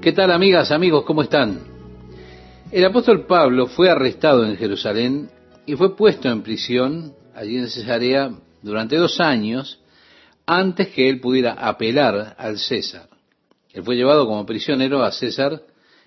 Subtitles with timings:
[0.00, 1.02] ¿Qué tal amigas, amigos?
[1.04, 1.58] ¿Cómo están?
[2.70, 5.28] El apóstol Pablo fue arrestado en Jerusalén
[5.66, 8.30] y fue puesto en prisión allí en Cesarea
[8.62, 9.80] durante dos años
[10.46, 13.08] antes que él pudiera apelar al César.
[13.72, 15.62] Él fue llevado como prisionero a César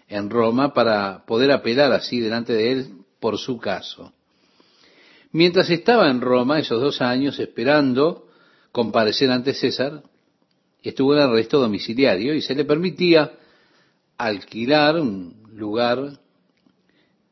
[0.07, 4.13] en Roma para poder apelar así delante de él por su caso.
[5.33, 8.29] Mientras estaba en Roma esos dos años esperando
[8.71, 10.01] comparecer ante César,
[10.81, 13.33] estuvo en arresto domiciliario y se le permitía
[14.25, 16.19] alquilar un lugar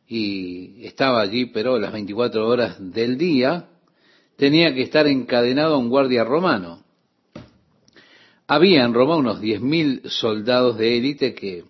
[0.07, 3.69] y estaba allí, pero las 24 horas del día
[4.35, 6.83] tenía que estar encadenado a un guardia romano.
[8.47, 11.65] Había en Roma unos 10.000 soldados de élite que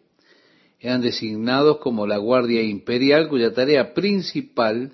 [0.80, 4.94] eran designados como la Guardia Imperial, cuya tarea principal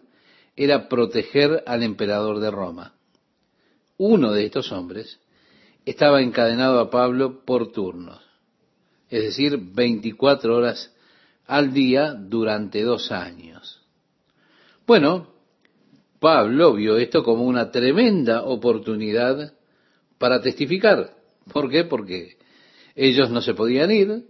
[0.56, 2.96] era proteger al emperador de Roma.
[3.98, 5.20] Uno de estos hombres
[5.86, 8.25] estaba encadenado a Pablo por turnos,
[9.10, 10.94] es decir, 24 horas
[11.46, 13.82] al día durante dos años.
[14.88, 15.34] Bueno,
[16.20, 19.54] Pablo vio esto como una tremenda oportunidad
[20.18, 21.16] para testificar.
[21.52, 21.84] ¿Por qué?
[21.84, 22.38] Porque
[22.96, 24.26] ellos no se podían ir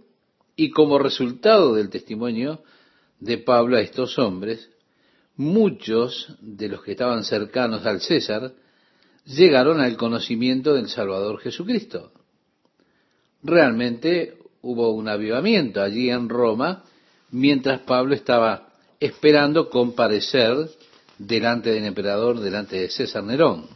[0.56, 2.62] y como resultado del testimonio
[3.20, 4.70] de Pablo a estos hombres,
[5.36, 8.52] muchos de los que estaban cercanos al César
[9.24, 12.12] llegaron al conocimiento del Salvador Jesucristo.
[13.42, 16.82] Realmente hubo un avivamiento allí en Roma
[17.30, 20.56] mientras Pablo estaba esperando comparecer
[21.18, 23.66] delante del emperador, delante de César Nerón.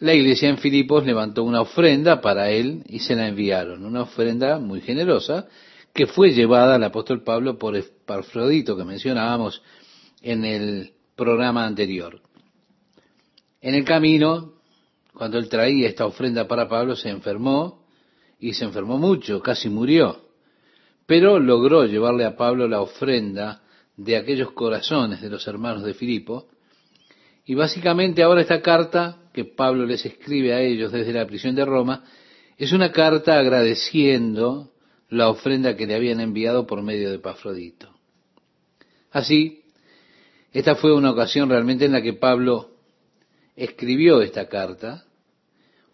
[0.00, 4.58] La iglesia en Filipos levantó una ofrenda para él y se la enviaron, una ofrenda
[4.58, 5.46] muy generosa
[5.94, 9.62] que fue llevada al apóstol Pablo por Epafrodito que mencionábamos
[10.20, 12.20] en el programa anterior.
[13.60, 14.52] En el camino,
[15.12, 17.77] cuando él traía esta ofrenda para Pablo, se enfermó
[18.38, 20.28] y se enfermó mucho, casi murió,
[21.06, 23.62] pero logró llevarle a Pablo la ofrenda
[23.96, 26.48] de aquellos corazones de los hermanos de Filipo.
[27.44, 31.64] Y básicamente ahora esta carta que Pablo les escribe a ellos desde la prisión de
[31.64, 32.04] Roma
[32.56, 34.72] es una carta agradeciendo
[35.08, 37.94] la ofrenda que le habían enviado por medio de Pafrodito.
[39.10, 39.62] Así,
[40.52, 42.72] esta fue una ocasión realmente en la que Pablo
[43.56, 45.04] escribió esta carta,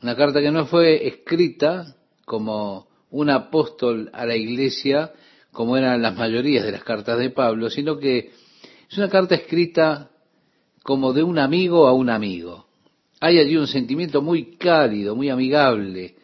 [0.02, 5.12] una carta que no fue escrita como un apóstol a la iglesia,
[5.52, 8.32] como eran las mayorías de las cartas de Pablo, sino que
[8.90, 10.10] es una carta escrita
[10.82, 12.66] como de un amigo a un amigo.
[13.20, 16.16] Hay allí un sentimiento muy cálido, muy amigable,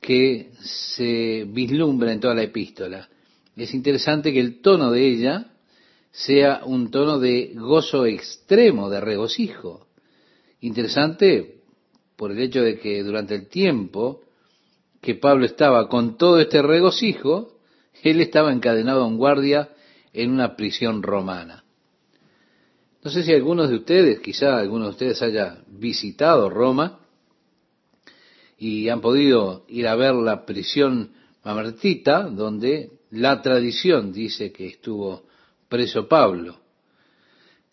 [0.00, 3.08] que se vislumbra en toda la epístola.
[3.56, 5.46] Es interesante que el tono de ella
[6.10, 9.88] sea un tono de gozo extremo, de regocijo.
[10.60, 11.62] Interesante
[12.16, 14.22] por el hecho de que durante el tiempo
[15.00, 17.58] que Pablo estaba con todo este regocijo,
[18.02, 19.70] él estaba encadenado a un guardia
[20.12, 21.64] en una prisión romana.
[23.02, 27.00] No sé si algunos de ustedes, quizá algunos de ustedes haya visitado Roma
[28.58, 31.12] y han podido ir a ver la prisión
[31.44, 35.22] Mamertita, donde la tradición dice que estuvo
[35.68, 36.58] preso Pablo.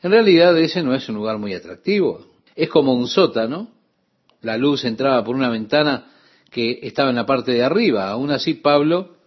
[0.02, 2.28] En realidad ese no es un lugar muy atractivo.
[2.56, 3.72] Es como un sótano.
[4.42, 6.12] La luz entraba por una ventana
[6.56, 8.08] que estaba en la parte de arriba.
[8.08, 9.18] Aún así Pablo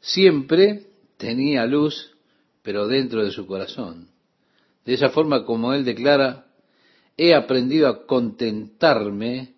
[0.00, 0.86] siempre
[1.18, 2.16] tenía luz,
[2.62, 4.08] pero dentro de su corazón.
[4.86, 6.46] De esa forma como él declara,
[7.18, 9.52] he aprendido a contentarme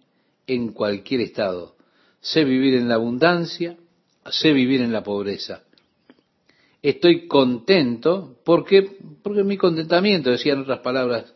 [0.48, 1.76] en cualquier estado.
[2.20, 3.76] Sé vivir en la abundancia,
[4.28, 5.62] sé vivir en la pobreza.
[6.82, 11.32] Estoy contento porque, porque mi contentamiento, decía en otras palabras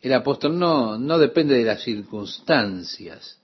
[0.00, 3.40] el apóstol, no, no depende de las circunstancias.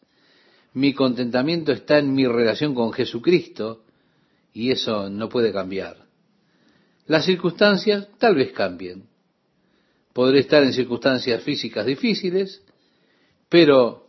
[0.75, 3.84] Mi contentamiento está en mi relación con Jesucristo
[4.53, 5.97] y eso no puede cambiar.
[7.06, 9.05] Las circunstancias tal vez cambien.
[10.12, 12.62] Podré estar en circunstancias físicas difíciles,
[13.49, 14.09] pero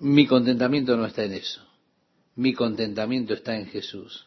[0.00, 1.62] mi contentamiento no está en eso.
[2.36, 4.26] Mi contentamiento está en Jesús.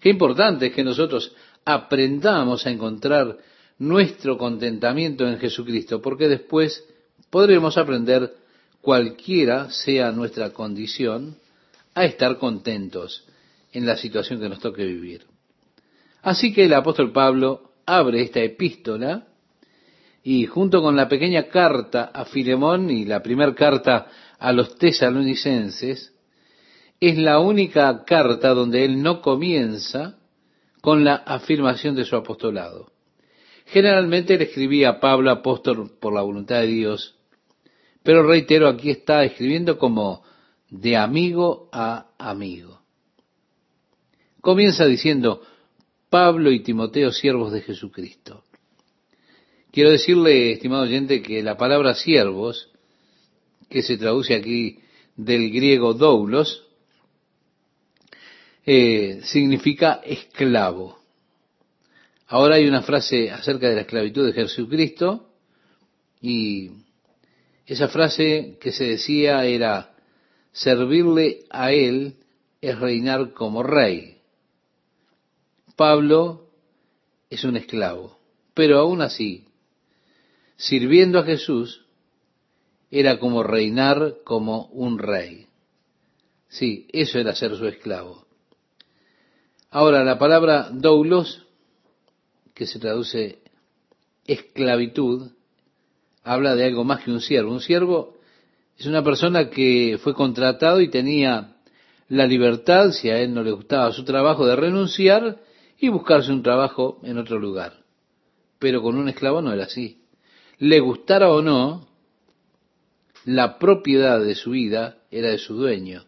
[0.00, 1.34] Qué importante es que nosotros
[1.64, 3.38] aprendamos a encontrar
[3.78, 6.84] nuestro contentamiento en Jesucristo, porque después
[7.30, 8.34] podremos aprender,
[8.80, 11.36] cualquiera sea nuestra condición,
[11.94, 13.24] a estar contentos
[13.72, 15.26] en la situación que nos toque vivir.
[16.22, 19.26] Así que el apóstol Pablo abre esta epístola
[20.22, 24.06] y junto con la pequeña carta a Filemón y la primera carta
[24.38, 26.14] a los tesalonicenses,
[27.00, 30.18] es la única carta donde él no comienza
[30.82, 32.90] con la afirmación de su apostolado.
[33.66, 37.16] Generalmente él escribía a Pablo apóstol por la voluntad de Dios,
[38.02, 40.22] pero reitero, aquí está escribiendo como
[40.70, 42.80] de amigo a amigo.
[44.40, 45.42] Comienza diciendo,
[46.08, 48.44] Pablo y Timoteo, siervos de Jesucristo.
[49.70, 52.70] Quiero decirle, estimado oyente, que la palabra siervos,
[53.68, 54.80] que se traduce aquí
[55.16, 56.64] del griego doulos,
[58.64, 60.98] eh, significa esclavo.
[62.26, 65.28] Ahora hay una frase acerca de la esclavitud de Jesucristo
[66.20, 66.70] y
[67.70, 69.94] esa frase que se decía era,
[70.50, 72.16] servirle a Él
[72.60, 74.18] es reinar como rey.
[75.76, 76.50] Pablo
[77.30, 78.18] es un esclavo,
[78.54, 79.46] pero aún así,
[80.56, 81.86] sirviendo a Jesús,
[82.90, 85.46] era como reinar como un rey.
[86.48, 88.26] Sí, eso era ser su esclavo.
[89.70, 91.46] Ahora, la palabra doulos,
[92.52, 93.38] que se traduce
[94.26, 95.30] esclavitud,
[96.22, 97.52] habla de algo más que un siervo.
[97.52, 98.16] Un siervo
[98.76, 101.56] es una persona que fue contratado y tenía
[102.08, 105.38] la libertad, si a él no le gustaba su trabajo, de renunciar
[105.78, 107.84] y buscarse un trabajo en otro lugar.
[108.58, 110.02] Pero con un esclavo no era así.
[110.58, 111.88] Le gustara o no,
[113.24, 116.04] la propiedad de su vida era de su dueño.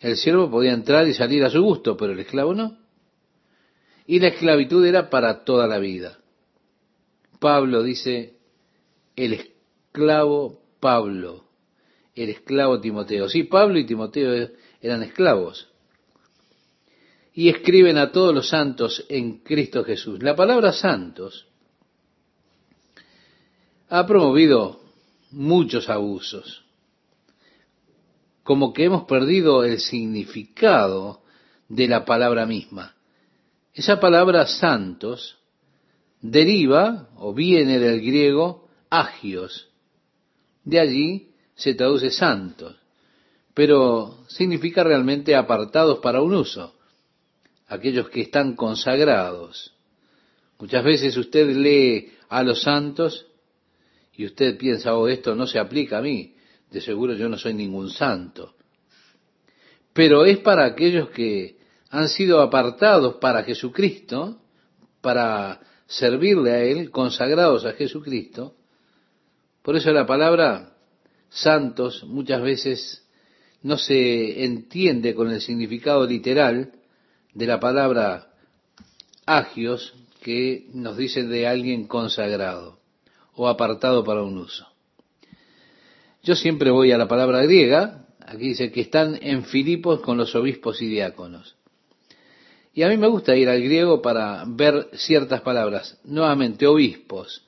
[0.00, 2.78] El siervo podía entrar y salir a su gusto, pero el esclavo no.
[4.06, 6.18] Y la esclavitud era para toda la vida.
[7.38, 8.39] Pablo dice,
[9.24, 11.44] el esclavo Pablo,
[12.14, 13.28] el esclavo Timoteo.
[13.28, 14.50] Sí, Pablo y Timoteo
[14.80, 15.68] eran esclavos.
[17.32, 20.22] Y escriben a todos los santos en Cristo Jesús.
[20.22, 21.46] La palabra santos
[23.88, 24.80] ha promovido
[25.30, 26.64] muchos abusos
[28.42, 31.22] como que hemos perdido el significado
[31.68, 32.96] de la palabra misma.
[33.72, 35.38] Esa palabra santos
[36.20, 39.68] deriva o viene del griego agios.
[40.64, 42.76] De allí se traduce santos,
[43.54, 46.74] pero significa realmente apartados para un uso,
[47.66, 49.74] aquellos que están consagrados.
[50.58, 53.26] Muchas veces usted lee a los santos
[54.14, 56.34] y usted piensa, oh, esto no se aplica a mí
[56.70, 58.54] de seguro yo no soy ningún santo.
[59.92, 61.58] Pero es para aquellos que
[61.90, 64.40] han sido apartados para Jesucristo,
[65.00, 68.54] para servirle a Él, consagrados a Jesucristo.
[69.62, 70.74] Por eso la palabra
[71.28, 73.06] santos muchas veces
[73.62, 76.72] no se entiende con el significado literal
[77.34, 78.32] de la palabra
[79.26, 82.78] agios que nos dice de alguien consagrado
[83.34, 84.66] o apartado para un uso.
[86.22, 90.34] Yo siempre voy a la palabra griega, aquí dice que están en Filipos con los
[90.34, 91.56] obispos y diáconos.
[92.74, 95.98] Y a mí me gusta ir al griego para ver ciertas palabras.
[96.04, 97.46] Nuevamente, obispos.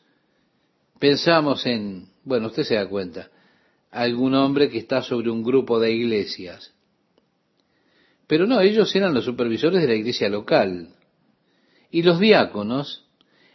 [1.02, 3.28] Pensamos en, bueno, usted se da cuenta,
[3.90, 6.72] algún hombre que está sobre un grupo de iglesias.
[8.28, 10.90] Pero no, ellos eran los supervisores de la iglesia local.
[11.90, 13.04] Y los diáconos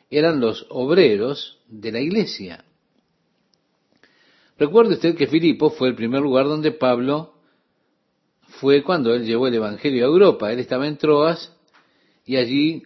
[0.09, 2.65] eran los obreros de la iglesia.
[4.57, 7.35] Recuerde usted que Filipo fue el primer lugar donde Pablo
[8.59, 10.51] fue cuando él llevó el Evangelio a Europa.
[10.51, 11.55] Él estaba en Troas
[12.25, 12.83] y allí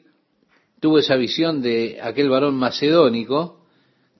[0.80, 3.61] tuvo esa visión de aquel varón macedónico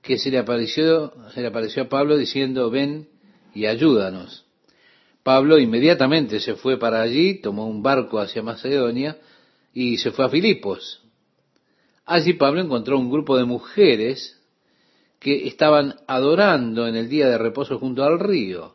[0.02, 3.08] que se le apareció, se le apareció a Pablo diciendo, ven
[3.54, 4.46] y ayúdanos.
[5.24, 9.18] Pablo inmediatamente se fue para allí, tomó un barco hacia Macedonia
[9.74, 11.04] y se fue a Filipos.
[12.06, 14.42] Allí Pablo encontró un grupo de mujeres
[15.20, 18.74] que estaban adorando en el día de reposo junto al río.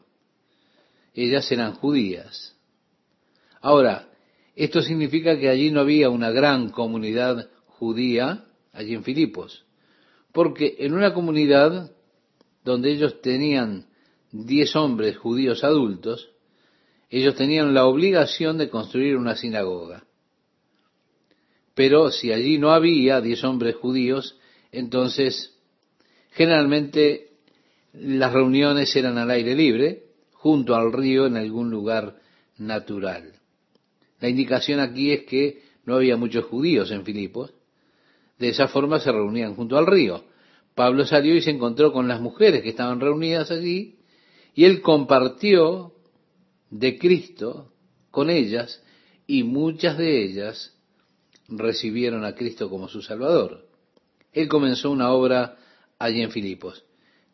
[1.12, 2.54] Ellas eran judías.
[3.60, 4.08] Ahora,
[4.54, 9.65] esto significa que allí no había una gran comunidad judía, allí en Filipos,
[10.36, 11.90] porque en una comunidad
[12.62, 13.86] donde ellos tenían
[14.30, 16.28] diez hombres judíos adultos,
[17.10, 20.04] ellos tenían la obligación de construir una sinagoga.
[21.74, 24.38] Pero si allí no había diez hombres judíos,
[24.70, 25.56] entonces
[26.36, 27.30] Generalmente
[27.94, 30.02] las reuniones eran al aire libre,
[30.32, 32.20] junto al río, en algún lugar
[32.58, 33.32] natural.
[34.20, 37.54] La indicación aquí es que no había muchos judíos en Filipos.
[38.38, 40.24] De esa forma se reunían junto al río.
[40.74, 43.96] Pablo salió y se encontró con las mujeres que estaban reunidas allí
[44.54, 45.92] y él compartió
[46.70, 47.72] de Cristo
[48.10, 48.82] con ellas
[49.26, 50.74] y muchas de ellas
[51.48, 53.66] recibieron a Cristo como su Salvador.
[54.32, 55.56] Él comenzó una obra
[55.98, 56.84] allí en Filipos.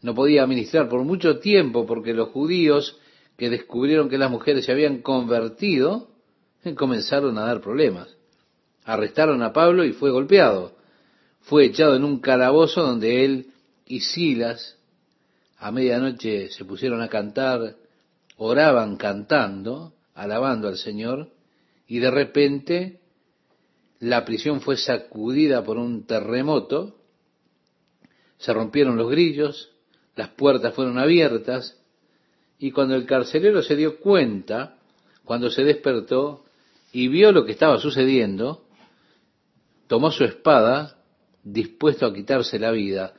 [0.02, 2.98] No podía ministrar por mucho tiempo porque los judíos
[3.36, 6.10] que descubrieron que las mujeres se habían convertido
[6.76, 8.16] comenzaron a dar problemas.
[8.84, 10.76] Arrestaron a Pablo y fue golpeado.
[11.42, 13.52] Fue echado en un calabozo donde él
[13.86, 14.78] y Silas
[15.58, 17.76] a medianoche se pusieron a cantar,
[18.36, 21.30] oraban cantando, alabando al Señor,
[21.86, 23.00] y de repente
[24.00, 26.96] la prisión fue sacudida por un terremoto,
[28.38, 29.70] se rompieron los grillos,
[30.16, 31.78] las puertas fueron abiertas,
[32.58, 34.78] y cuando el carcelero se dio cuenta,
[35.24, 36.44] cuando se despertó
[36.92, 38.64] y vio lo que estaba sucediendo,
[39.86, 40.98] tomó su espada,
[41.42, 43.14] dispuesto a quitarse la vida.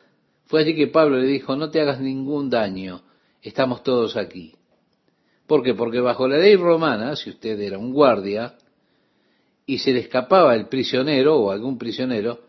[0.46, 3.03] Fue allí que Pablo le dijo, no te hagas ningún daño,
[3.42, 4.56] estamos todos aquí.
[5.48, 5.74] ¿Por qué?
[5.74, 8.56] Porque bajo la ley romana, si usted era un guardia
[9.65, 12.39] y se le escapaba el prisionero o algún prisionero,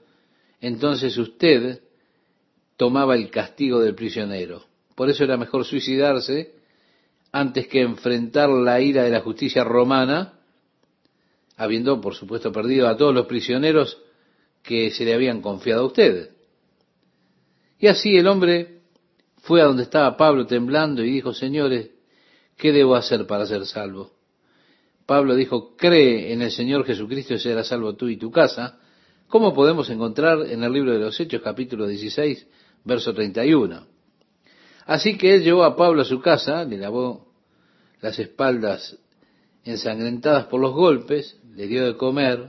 [0.60, 1.80] entonces usted
[2.76, 4.64] tomaba el castigo del prisionero.
[4.94, 6.54] Por eso era mejor suicidarse
[7.32, 10.38] antes que enfrentar la ira de la justicia romana,
[11.56, 14.00] habiendo, por supuesto, perdido a todos los prisioneros
[14.64, 16.30] que se le habían confiado a usted.
[17.78, 18.80] Y así el hombre
[19.42, 21.90] fue a donde estaba Pablo temblando y dijo, señores,
[22.56, 24.10] ¿qué debo hacer para ser salvo?
[25.06, 28.78] Pablo dijo, cree en el Señor Jesucristo y serás salvo tú y tu casa.
[29.28, 32.46] ¿Cómo podemos encontrar en el libro de los Hechos, capítulo 16,
[32.84, 33.86] verso 31?
[34.86, 37.28] Así que él llevó a Pablo a su casa, le lavó
[38.00, 38.98] las espaldas
[39.64, 42.48] ensangrentadas por los golpes, le dio de comer,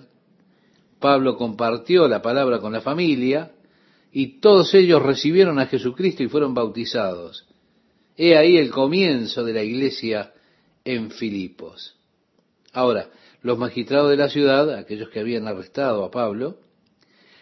[1.00, 3.52] Pablo compartió la palabra con la familia
[4.12, 7.48] y todos ellos recibieron a Jesucristo y fueron bautizados.
[8.18, 10.32] He ahí el comienzo de la iglesia
[10.86, 11.98] en Filipos.
[12.72, 13.10] Ahora,
[13.42, 16.58] los magistrados de la ciudad, aquellos que habían arrestado a Pablo,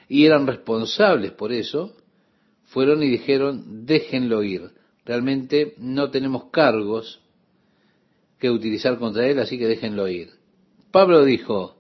[0.10, 1.96] y eran responsables por eso,
[2.66, 4.72] fueron y dijeron, déjenlo ir.
[5.06, 7.22] Realmente no tenemos cargos
[8.40, 10.32] que utilizar contra él, así que déjenlo ir.
[10.92, 11.78] Pablo dijo,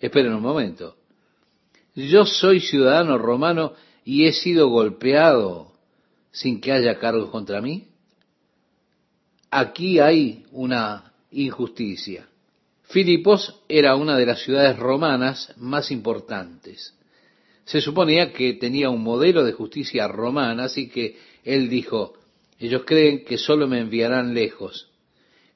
[0.00, 0.96] esperen un momento,
[1.94, 3.72] yo soy ciudadano romano
[4.04, 5.72] y he sido golpeado
[6.30, 7.88] sin que haya cargos contra mí.
[9.50, 12.28] Aquí hay una injusticia.
[12.84, 16.94] Filipos era una de las ciudades romanas más importantes.
[17.64, 22.14] Se suponía que tenía un modelo de justicia romana, así que él dijo,
[22.58, 24.88] ellos creen que solo me enviarán lejos,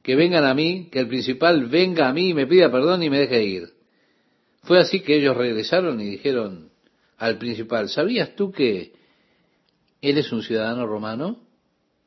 [0.02, 3.08] que vengan a mí, que el principal venga a mí y me pida perdón y
[3.08, 3.71] me deje ir.
[4.62, 6.70] Fue así que ellos regresaron y dijeron
[7.18, 8.92] al principal, ¿sabías tú que
[10.00, 11.40] él es un ciudadano romano?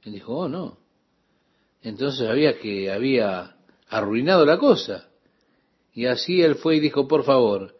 [0.03, 0.77] Él dijo, oh no.
[1.81, 3.55] Entonces sabía que había
[3.89, 5.09] arruinado la cosa.
[5.93, 7.77] Y así él fue y dijo, por favor,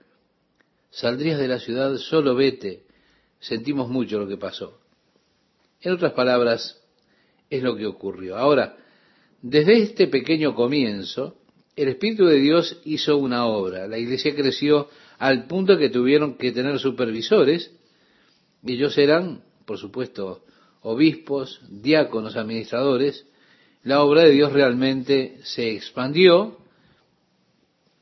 [0.90, 2.86] saldrías de la ciudad, solo vete.
[3.40, 4.80] Sentimos mucho lo que pasó.
[5.82, 6.82] En otras palabras,
[7.50, 8.38] es lo que ocurrió.
[8.38, 8.78] Ahora,
[9.42, 11.38] desde este pequeño comienzo,
[11.76, 13.88] el Espíritu de Dios hizo una obra.
[13.88, 17.72] La iglesia creció al punto que tuvieron que tener supervisores.
[18.66, 20.46] Ellos eran, por supuesto,
[20.82, 23.26] obispos, diáconos, administradores,
[23.84, 26.58] la obra de Dios realmente se expandió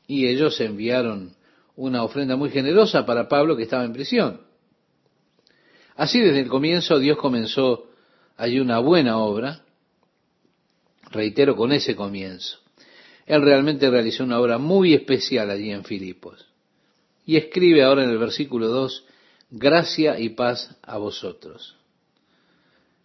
[0.06, 1.34] y ellos enviaron
[1.76, 4.40] una ofrenda muy generosa para Pablo que estaba en prisión.
[5.96, 7.90] Así desde el comienzo Dios comenzó
[8.36, 9.62] allí una buena obra,
[11.10, 12.63] reitero con ese comienzo.
[13.26, 16.46] Él realmente realizó una obra muy especial allí en Filipos.
[17.26, 19.04] Y escribe ahora en el versículo 2,
[19.50, 21.76] gracia y paz a vosotros.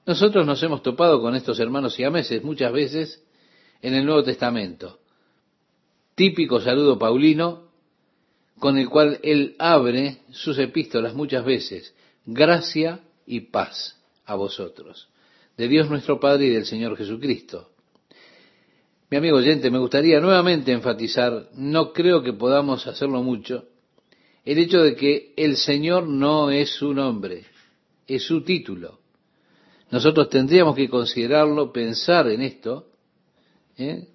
[0.06, 3.24] Nosotros nos hemos topado con estos hermanos siameses muchas veces
[3.82, 5.00] en el Nuevo Testamento.
[6.16, 7.70] Típico saludo paulino
[8.60, 11.96] con el cual él abre sus epístolas muchas veces.
[12.26, 15.08] Gracia y paz a vosotros.
[15.56, 17.69] De Dios nuestro Padre y del Señor Jesucristo.
[19.12, 23.66] Mi amigo oyente, me gustaría nuevamente enfatizar, no creo que podamos hacerlo mucho,
[24.46, 27.46] el hecho de que el Señor no es su nombre,
[28.06, 29.00] es su título.
[29.90, 32.92] Nosotros tendríamos que considerarlo, pensar en esto,
[33.78, 34.10] ¿eh?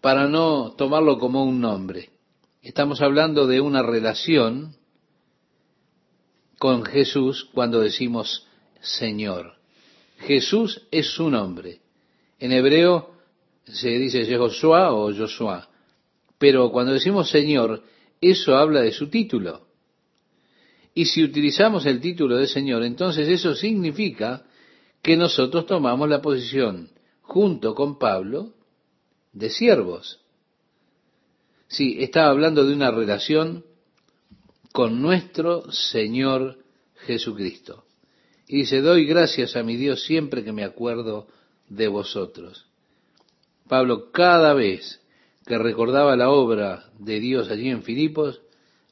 [0.00, 2.08] para no tomarlo como un nombre.
[2.62, 4.76] Estamos hablando de una relación
[6.58, 8.46] con Jesús cuando decimos
[8.80, 9.56] Señor.
[10.18, 11.80] Jesús es su nombre.
[12.38, 13.12] En hebreo
[13.64, 15.68] se dice Jehoshua o Joshua.
[16.38, 17.82] Pero cuando decimos Señor,
[18.20, 19.66] eso habla de su título.
[20.94, 24.44] Y si utilizamos el título de Señor, entonces eso significa
[25.02, 26.90] que nosotros tomamos la posición,
[27.22, 28.52] junto con Pablo,
[29.32, 30.20] de siervos.
[31.68, 33.64] Sí, estaba hablando de una relación
[34.72, 36.58] con nuestro Señor
[37.06, 37.84] Jesucristo.
[38.46, 41.28] Y dice, doy gracias a mi Dios siempre que me acuerdo
[41.68, 42.66] de vosotros.
[43.72, 45.00] Pablo cada vez
[45.46, 48.42] que recordaba la obra de Dios allí en Filipos,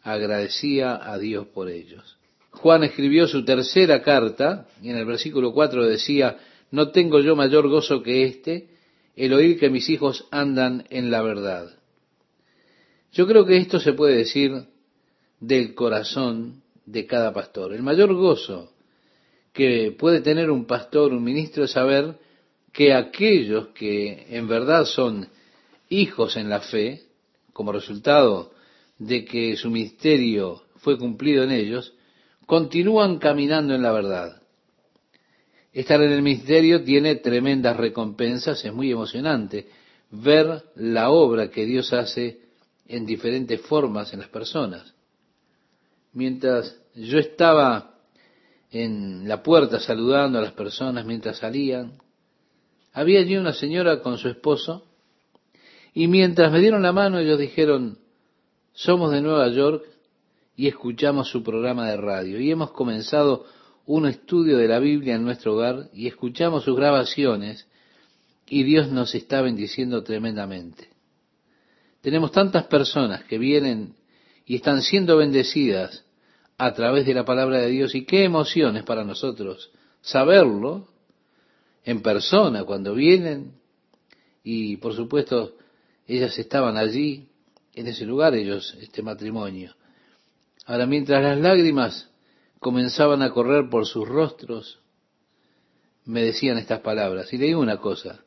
[0.03, 2.17] agradecía a Dios por ellos.
[2.53, 6.39] Juan escribió su tercera carta y en el versículo 4 decía,
[6.71, 8.71] no tengo yo mayor gozo que este,
[9.17, 11.77] el oír que mis hijos andan en la verdad.
[13.13, 14.65] Yo creo que esto se puede decir
[15.41, 17.75] del corazón de cada pastor.
[17.75, 18.73] El mayor gozo
[19.53, 22.17] que puede tener un pastor, un ministro, es saber
[22.73, 25.29] que aquellos que en verdad son
[25.89, 27.03] hijos en la fe,
[27.53, 28.53] como resultado
[28.99, 31.95] de que su misterio fue cumplido en ellos,
[32.47, 34.43] continúan caminando en la verdad.
[35.73, 39.69] Estar en el misterio tiene tremendas recompensas, es muy emocionante
[40.11, 42.41] ver la obra que Dios hace
[42.89, 44.95] en diferentes formas en las personas.
[46.13, 47.95] Mientras yo estaba
[48.73, 51.93] en la puerta saludando a las personas mientras salían,
[52.93, 54.85] había allí una señora con su esposo
[55.95, 57.99] y mientras me dieron la mano ellos dijeron,
[58.73, 59.85] somos de Nueva York
[60.57, 63.47] y escuchamos su programa de radio y hemos comenzado
[63.87, 67.67] un estudio de la Biblia en nuestro hogar y escuchamos sus grabaciones
[68.49, 70.89] y Dios nos está bendiciendo tremendamente.
[72.01, 73.95] Tenemos tantas personas que vienen
[74.47, 76.05] y están siendo bendecidas
[76.59, 79.71] a través de la palabra de Dios y qué emociones para nosotros
[80.03, 80.89] saberlo
[81.85, 83.53] en persona cuando vienen
[84.43, 85.57] y por supuesto
[86.07, 87.29] ellas estaban allí
[87.75, 89.75] en ese lugar ellos este matrimonio
[90.67, 92.11] ahora mientras las lágrimas
[92.59, 94.81] comenzaban a correr por sus rostros
[96.05, 98.25] me decían estas palabras y le digo una cosa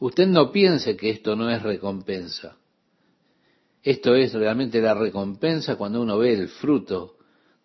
[0.00, 2.56] Usted no piense que esto no es recompensa.
[3.82, 7.16] Esto es realmente la recompensa cuando uno ve el fruto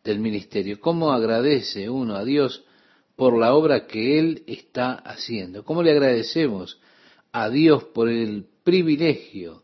[0.03, 0.79] del ministerio.
[0.79, 2.63] ¿Cómo agradece uno a Dios
[3.15, 5.63] por la obra que Él está haciendo?
[5.63, 6.79] ¿Cómo le agradecemos
[7.31, 9.63] a Dios por el privilegio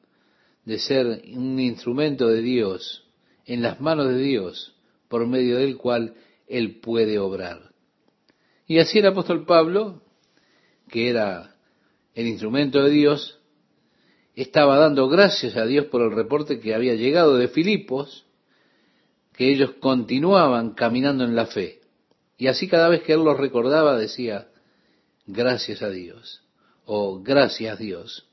[0.65, 3.07] de ser un instrumento de Dios
[3.45, 4.75] en las manos de Dios
[5.07, 6.13] por medio del cual
[6.47, 7.71] Él puede obrar?
[8.67, 10.03] Y así el apóstol Pablo,
[10.89, 11.55] que era
[12.13, 13.39] el instrumento de Dios,
[14.35, 18.25] estaba dando gracias a Dios por el reporte que había llegado de Filipos,
[19.33, 21.78] que ellos continuaban caminando en la fe.
[22.39, 24.47] Y así cada vez que él los recordaba decía,
[25.27, 26.41] gracias a Dios,
[26.85, 28.27] o gracias Dios.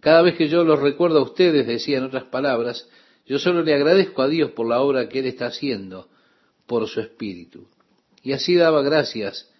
[0.00, 2.86] Cada vez que yo los recuerdo a ustedes, decía en otras palabras,
[3.24, 6.10] yo solo le agradezco a Dios por la obra que Él está haciendo,
[6.66, 7.66] por su Espíritu.
[8.22, 9.50] Y así daba gracias,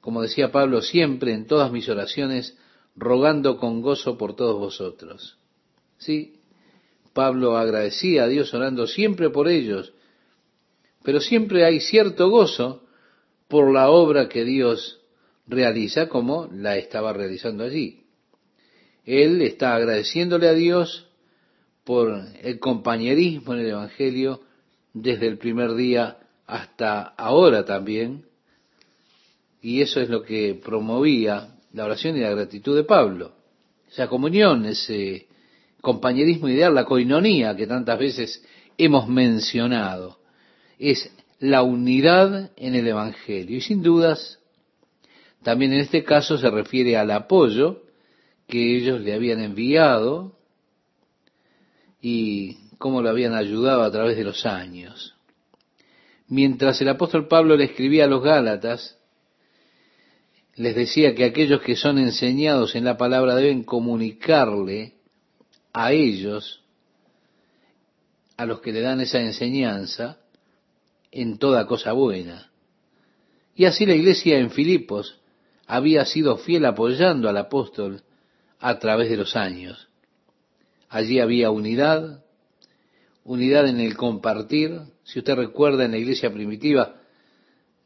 [0.00, 2.56] como decía Pablo, siempre en todas mis oraciones,
[2.94, 5.36] rogando con gozo por todos vosotros.
[5.98, 6.34] Sí,
[7.12, 9.94] Pablo agradecía a Dios orando siempre por ellos,
[11.02, 12.84] pero siempre hay cierto gozo
[13.50, 15.00] por la obra que Dios
[15.48, 18.04] realiza como la estaba realizando allí.
[19.04, 21.08] Él está agradeciéndole a Dios
[21.82, 24.40] por el compañerismo en el Evangelio
[24.94, 28.24] desde el primer día hasta ahora también,
[29.60, 33.32] y eso es lo que promovía la oración y la gratitud de Pablo.
[33.90, 35.26] Esa comunión, ese
[35.80, 38.44] compañerismo ideal, la coinonía que tantas veces
[38.78, 40.18] hemos mencionado,
[40.78, 43.56] es la unidad en el Evangelio.
[43.56, 44.38] Y sin dudas,
[45.42, 47.82] también en este caso se refiere al apoyo
[48.46, 50.36] que ellos le habían enviado
[52.00, 55.16] y cómo lo habían ayudado a través de los años.
[56.28, 58.98] Mientras el apóstol Pablo le escribía a los Gálatas,
[60.56, 64.94] les decía que aquellos que son enseñados en la palabra deben comunicarle
[65.72, 66.62] a ellos,
[68.36, 70.19] a los que le dan esa enseñanza,
[71.10, 72.50] en toda cosa buena.
[73.54, 75.20] Y así la iglesia en Filipos
[75.66, 78.02] había sido fiel apoyando al apóstol
[78.58, 79.88] a través de los años.
[80.88, 82.24] Allí había unidad,
[83.24, 84.80] unidad en el compartir.
[85.04, 87.00] Si usted recuerda en la iglesia primitiva,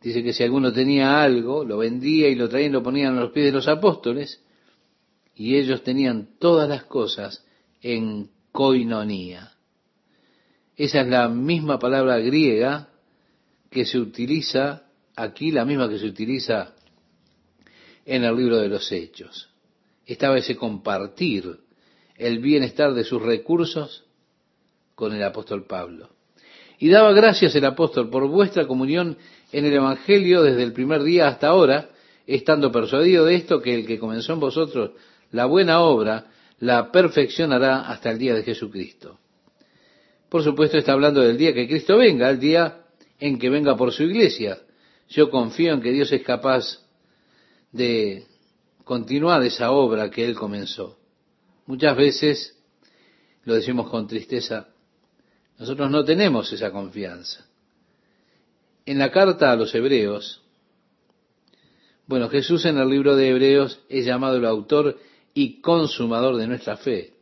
[0.04, 3.22] Dice que si alguno tenía algo, lo vendía y lo traía y lo ponían a
[3.22, 4.44] los pies de los apóstoles,
[5.34, 7.42] y ellos tenían todas las cosas
[7.80, 9.52] en koinonía.
[10.76, 12.90] Esa es la misma palabra griega
[13.74, 14.84] que se utiliza
[15.16, 16.74] aquí, la misma que se utiliza
[18.06, 19.50] en el libro de los Hechos.
[20.06, 21.58] Estaba ese compartir
[22.16, 24.04] el bienestar de sus recursos
[24.94, 26.10] con el apóstol Pablo.
[26.78, 29.18] Y daba gracias el apóstol por vuestra comunión
[29.50, 31.90] en el Evangelio desde el primer día hasta ahora,
[32.28, 34.92] estando persuadido de esto, que el que comenzó en vosotros
[35.32, 36.26] la buena obra,
[36.60, 39.18] la perfeccionará hasta el día de Jesucristo.
[40.28, 42.83] Por supuesto está hablando del día que Cristo venga, el día
[43.18, 44.58] en que venga por su iglesia.
[45.08, 46.84] Yo confío en que Dios es capaz
[47.72, 48.26] de
[48.84, 50.98] continuar esa obra que Él comenzó.
[51.66, 52.56] Muchas veces,
[53.44, 54.68] lo decimos con tristeza,
[55.58, 57.46] nosotros no tenemos esa confianza.
[58.86, 60.42] En la carta a los hebreos,
[62.06, 64.98] bueno, Jesús en el libro de Hebreos es llamado el autor
[65.32, 67.14] y consumador de nuestra fe.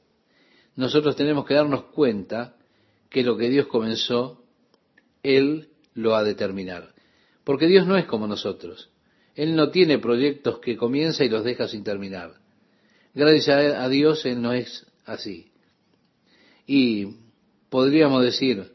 [0.75, 2.57] nosotros tenemos que darnos cuenta
[3.09, 4.43] que lo que Dios comenzó,
[5.23, 6.95] Él lo ha de terminar.
[7.45, 8.91] Porque Dios no es como nosotros.
[9.35, 12.35] Él no tiene proyectos que comienza y los deja sin terminar.
[13.15, 15.53] Gracias a Dios Él no es así.
[16.67, 17.17] Y
[17.69, 18.73] podríamos decir,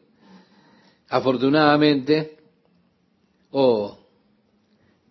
[1.10, 2.38] afortunadamente,
[3.52, 3.98] o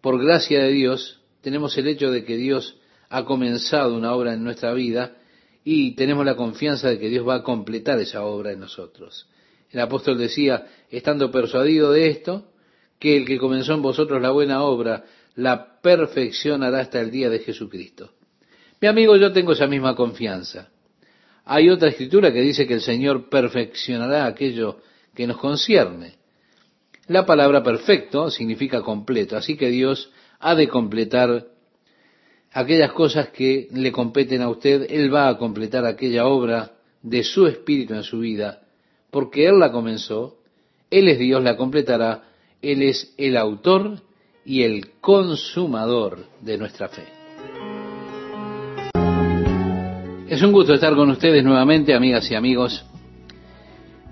[0.01, 2.77] por gracia de Dios, tenemos el hecho de que Dios
[3.09, 5.17] ha comenzado una obra en nuestra vida
[5.65, 9.29] y tenemos la confianza de que Dios va a completar esa obra en nosotros.
[9.71, 12.53] El apóstol decía, estando persuadido de esto,
[12.99, 17.41] que el que comenzó en vosotros la buena obra, la perfeccionará hasta el día de
[17.41, 18.13] Jesucristo.
[18.81, 20.71] Mi amigo, yo tengo esa misma confianza.
[21.45, 24.81] Hay otra escritura que dice que el Señor perfeccionará aquello
[25.15, 26.15] que nos concierne.
[27.07, 31.47] La palabra perfecto significa completo, así que Dios ha de completar
[32.53, 37.47] aquellas cosas que le competen a usted, Él va a completar aquella obra de su
[37.47, 38.66] espíritu en su vida,
[39.17, 40.37] porque Él la comenzó,
[40.91, 42.25] Él es Dios, la completará,
[42.61, 44.03] Él es el autor
[44.45, 47.05] y el consumador de nuestra fe.
[50.29, 52.85] Es un gusto estar con ustedes nuevamente, amigas y amigos,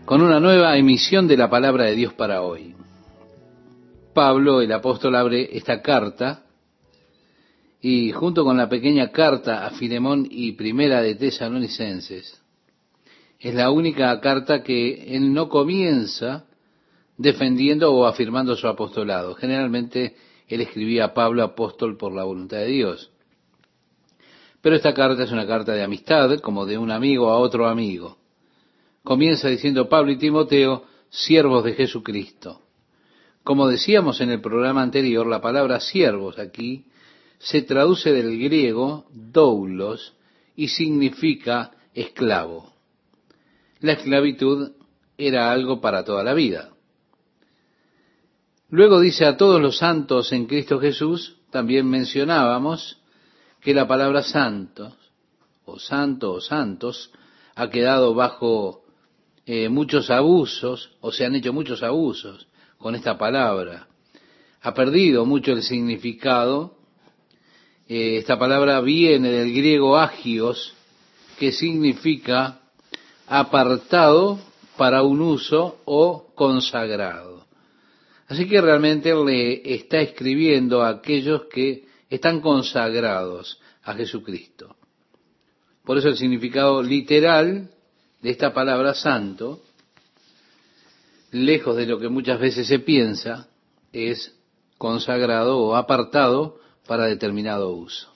[0.06, 2.74] con una nueva emisión de la palabra de Dios para hoy.
[4.14, 6.44] Pablo, el apóstol, abre esta carta
[7.82, 12.42] y junto con la pequeña carta a Filemón y primera de Tesalonicenses,
[13.44, 16.46] es la única carta que él no comienza
[17.18, 19.34] defendiendo o afirmando su apostolado.
[19.34, 20.16] Generalmente
[20.48, 23.10] él escribía a Pablo apóstol por la voluntad de Dios.
[24.62, 28.16] Pero esta carta es una carta de amistad, como de un amigo a otro amigo.
[29.02, 32.62] Comienza diciendo Pablo y Timoteo, siervos de Jesucristo.
[33.42, 36.86] Como decíamos en el programa anterior, la palabra siervos aquí
[37.36, 40.14] se traduce del griego doulos
[40.56, 42.73] y significa esclavo.
[43.84, 44.72] La esclavitud
[45.18, 46.70] era algo para toda la vida.
[48.70, 52.98] Luego dice a todos los santos en Cristo Jesús, también mencionábamos
[53.60, 54.94] que la palabra santos,
[55.66, 57.10] o santo o santos,
[57.56, 58.84] ha quedado bajo
[59.44, 62.46] eh, muchos abusos, o se han hecho muchos abusos
[62.78, 63.86] con esta palabra.
[64.62, 66.78] Ha perdido mucho el significado
[67.86, 70.72] eh, esta palabra viene del griego agios,
[71.38, 72.62] que significa
[73.26, 74.38] apartado
[74.76, 77.44] para un uso o consagrado.
[78.28, 84.76] Así que realmente le está escribiendo a aquellos que están consagrados a Jesucristo.
[85.84, 87.70] Por eso el significado literal
[88.22, 89.62] de esta palabra santo,
[91.30, 93.48] lejos de lo que muchas veces se piensa,
[93.92, 94.34] es
[94.78, 98.12] consagrado o apartado para determinado uso.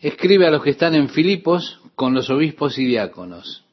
[0.00, 3.64] Escribe a los que están en Filipos con los obispos y diáconos.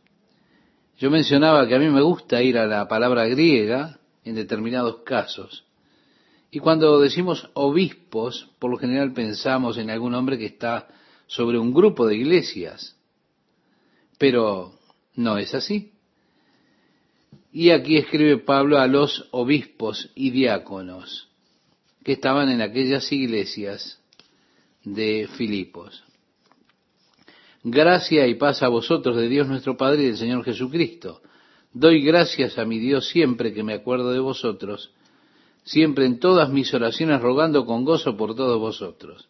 [0.97, 5.65] Yo mencionaba que a mí me gusta ir a la palabra griega en determinados casos.
[6.49, 10.87] Y cuando decimos obispos, por lo general pensamos en algún hombre que está
[11.27, 12.95] sobre un grupo de iglesias.
[14.17, 14.79] Pero
[15.15, 15.91] no es así.
[17.51, 21.27] Y aquí escribe Pablo a los obispos y diáconos
[22.03, 23.99] que estaban en aquellas iglesias
[24.83, 26.03] de Filipos.
[27.63, 31.21] Gracia y paz a vosotros de Dios nuestro Padre y del Señor Jesucristo.
[31.71, 34.91] Doy gracias a mi Dios siempre que me acuerdo de vosotros,
[35.63, 39.29] siempre en todas mis oraciones rogando con gozo por todos vosotros.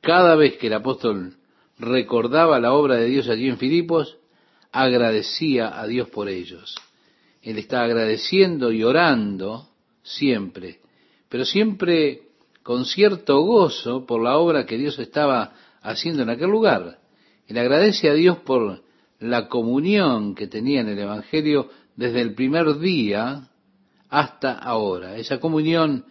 [0.00, 1.34] Cada vez que el apóstol
[1.78, 4.18] recordaba la obra de Dios allí en Filipos,
[4.72, 6.76] agradecía a Dios por ellos.
[7.42, 9.68] Él está agradeciendo y orando
[10.02, 10.80] siempre
[11.30, 12.22] pero siempre
[12.62, 16.98] con cierto gozo por la obra que Dios estaba haciendo en aquel lugar.
[17.50, 18.80] Él agradece a Dios por
[19.18, 23.48] la comunión que tenía en el Evangelio desde el primer día
[24.08, 25.16] hasta ahora.
[25.16, 26.04] Esa comunión,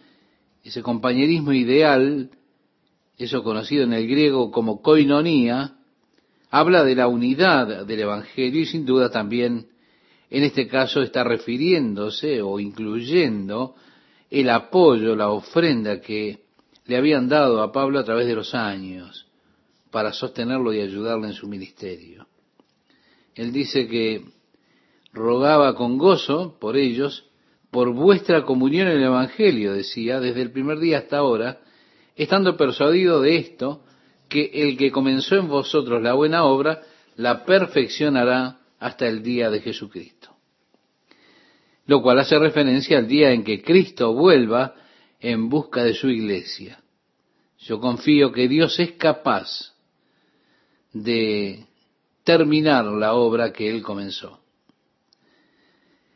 [0.62, 2.28] ese compañerismo ideal,
[3.16, 5.76] eso conocido en el griego como koinonía,
[6.50, 9.68] habla de la unidad del Evangelio y sin duda también
[10.28, 13.76] en este caso está refiriéndose o incluyendo
[14.30, 16.40] el apoyo, la ofrenda que
[16.84, 19.29] le habían dado a Pablo a través de los años
[19.90, 22.26] para sostenerlo y ayudarle en su ministerio.
[23.34, 24.24] Él dice que
[25.12, 27.26] rogaba con gozo por ellos,
[27.70, 31.60] por vuestra comunión en el Evangelio, decía, desde el primer día hasta ahora,
[32.16, 33.84] estando persuadido de esto,
[34.28, 36.82] que el que comenzó en vosotros la buena obra,
[37.16, 40.30] la perfeccionará hasta el día de Jesucristo
[41.90, 44.76] lo cual hace referencia al día en que Cristo vuelva
[45.18, 46.78] en busca de su iglesia.
[47.58, 49.74] Yo confío que Dios es capaz
[50.92, 51.66] de
[52.24, 54.40] terminar la obra que él comenzó.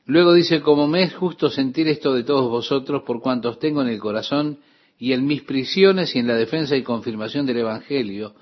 [0.06, 3.88] Luego dice, como me es justo sentir esto de todos vosotros por cuantos tengo en
[3.88, 4.58] el corazón
[4.98, 8.34] y en mis prisiones y en la defensa y confirmación del Evangelio,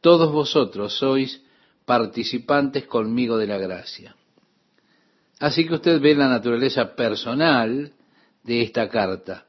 [0.00, 1.42] todos vosotros sois
[1.84, 4.16] participantes conmigo de la gracia.
[5.40, 7.92] Así que usted ve la naturaleza personal
[8.42, 9.46] de esta carta.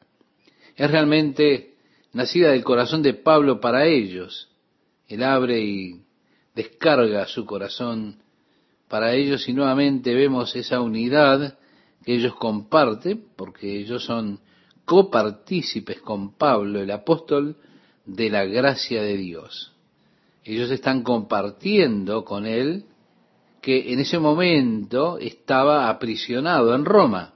[0.76, 1.76] Es realmente
[2.12, 4.50] nacida del corazón de Pablo para ellos.
[5.08, 6.05] Él abre y
[6.56, 8.18] descarga su corazón
[8.88, 11.58] para ellos y nuevamente vemos esa unidad
[12.04, 14.40] que ellos comparten, porque ellos son
[14.86, 17.58] copartícipes con Pablo, el apóstol,
[18.06, 19.74] de la gracia de Dios.
[20.44, 22.86] Ellos están compartiendo con él
[23.62, 27.34] que en ese momento estaba aprisionado en Roma.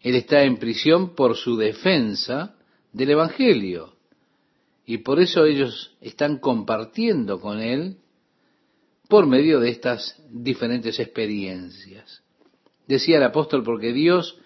[0.00, 2.56] Él está en prisión por su defensa
[2.92, 3.97] del Evangelio.
[4.88, 7.98] Y por eso ellos están compartiendo con él
[9.06, 12.22] por medio de estas diferentes experiencias.
[12.86, 14.38] Decía el apóstol, porque Dios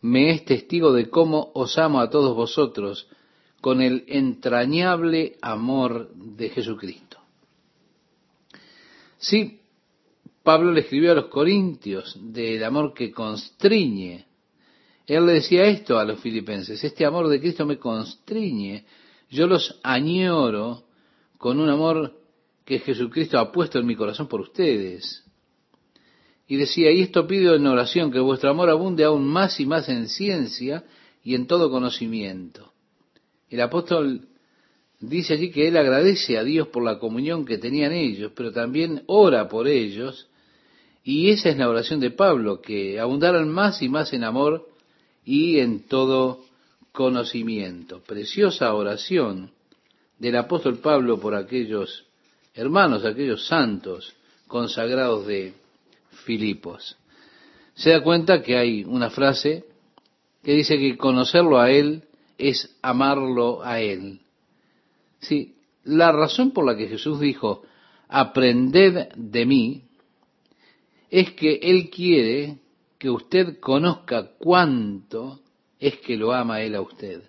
[0.00, 3.08] me es testigo de cómo os amo a todos vosotros
[3.60, 7.18] con el entrañable amor de Jesucristo.
[9.18, 9.60] Sí,
[10.42, 14.24] Pablo le escribió a los corintios del amor que constriñe.
[15.06, 18.86] Él le decía esto a los filipenses, este amor de Cristo me constriñe,
[19.30, 20.84] yo los añoro
[21.38, 22.20] con un amor
[22.64, 25.24] que Jesucristo ha puesto en mi corazón por ustedes.
[26.46, 29.88] Y decía, y esto pido en oración, que vuestro amor abunde aún más y más
[29.88, 30.84] en ciencia
[31.22, 32.72] y en todo conocimiento.
[33.48, 34.28] El apóstol
[35.00, 39.04] dice allí que él agradece a Dios por la comunión que tenían ellos, pero también
[39.06, 40.28] ora por ellos
[41.02, 44.68] y esa es la oración de Pablo, que abundaran más y más en amor
[45.24, 46.44] y en todo
[46.92, 48.02] conocimiento.
[48.02, 49.52] Preciosa oración
[50.18, 52.06] del apóstol Pablo por aquellos
[52.54, 54.14] hermanos, aquellos santos
[54.46, 55.54] consagrados de
[56.24, 56.96] Filipos.
[57.74, 59.64] Se da cuenta que hay una frase
[60.42, 62.04] que dice que conocerlo a Él
[62.36, 64.20] es amarlo a Él.
[65.20, 67.62] Sí, la razón por la que Jesús dijo,
[68.08, 69.84] aprended de mí,
[71.10, 72.58] es que Él quiere
[72.98, 75.40] que usted conozca cuánto
[75.80, 77.22] es que lo ama Él a usted.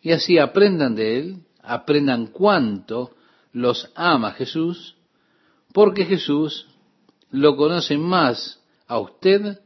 [0.00, 3.12] Y así aprendan de Él, aprendan cuánto
[3.52, 4.96] los ama Jesús,
[5.72, 6.66] porque Jesús
[7.30, 9.58] lo conoce más a usted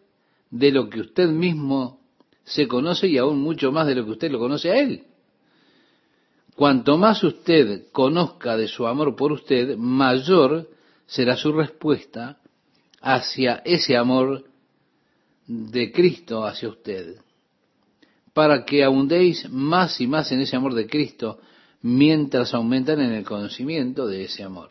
[0.51, 2.01] de lo que usted mismo
[2.45, 5.05] se conoce y aún mucho más de lo que usted lo conoce a Él.
[6.57, 10.69] Cuanto más usted conozca de su amor por usted, mayor
[11.07, 12.39] será su respuesta
[13.01, 14.45] hacia ese amor
[15.47, 17.17] de Cristo hacia usted,
[18.33, 21.41] para que abundéis más y más en ese amor de Cristo
[21.83, 24.71] mientras aumentan en el conocimiento de ese amor.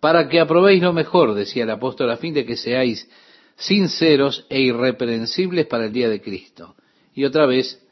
[0.00, 3.08] Para que aprobéis lo mejor, decía el apóstol, a fin de que seáis
[3.56, 6.76] sinceros e irreprensibles para el día de Cristo.
[7.14, 7.82] Y otra vez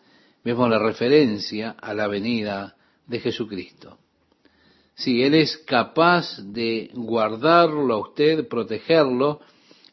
[0.45, 3.99] vemos la referencia a la venida de Jesucristo.
[4.95, 9.41] Si Él es capaz de guardarlo a usted, protegerlo,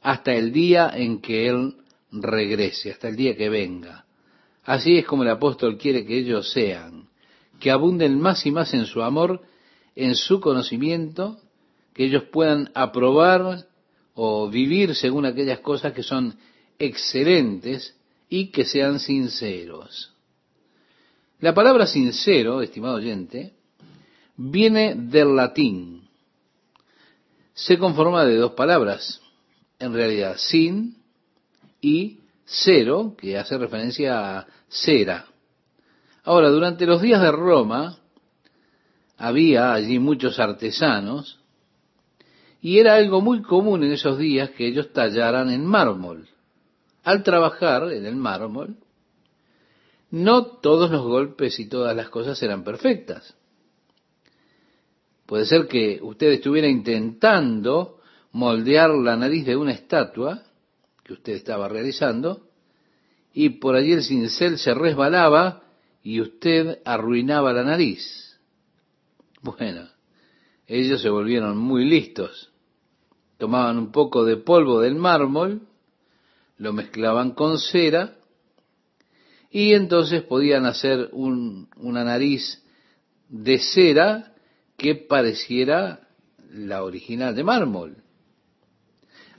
[0.02, 1.76] hasta el día en que Él
[2.12, 4.06] regrese, hasta el día que venga.
[4.64, 7.08] Así es como el apóstol quiere que ellos sean,
[7.60, 9.42] que abunden más y más en su amor,
[9.96, 11.40] en su conocimiento,
[11.94, 13.66] que ellos puedan aprobar
[14.14, 16.38] o vivir según aquellas cosas que son
[16.78, 17.96] excelentes
[18.30, 20.14] y que sean sinceros.
[21.40, 23.54] La palabra sincero, estimado oyente,
[24.38, 26.08] viene del latín.
[27.54, 29.22] Se conforma de dos palabras,
[29.80, 31.01] en realidad, sin
[31.82, 35.26] y cero, que hace referencia a cera.
[36.24, 37.98] Ahora, durante los días de Roma,
[39.18, 41.40] había allí muchos artesanos,
[42.62, 46.28] y era algo muy común en esos días que ellos tallaran en mármol.
[47.04, 48.76] Al trabajar en el mármol,
[50.12, 53.36] no todos los golpes y todas las cosas eran perfectas.
[55.26, 58.00] Puede ser que usted estuviera intentando
[58.34, 60.44] moldear la nariz de una estatua
[61.14, 62.48] usted estaba realizando
[63.34, 65.64] y por allí el cincel se resbalaba
[66.04, 68.40] y usted arruinaba la nariz.
[69.42, 69.88] Bueno,
[70.68, 72.52] ellos se volvieron muy listos.
[73.38, 75.62] Tomaban un poco de polvo del mármol,
[76.58, 78.16] lo mezclaban con cera
[79.50, 82.64] y entonces podían hacer una nariz
[83.30, 84.34] de cera
[84.78, 86.08] que pareciera
[86.52, 88.01] la original de mármol.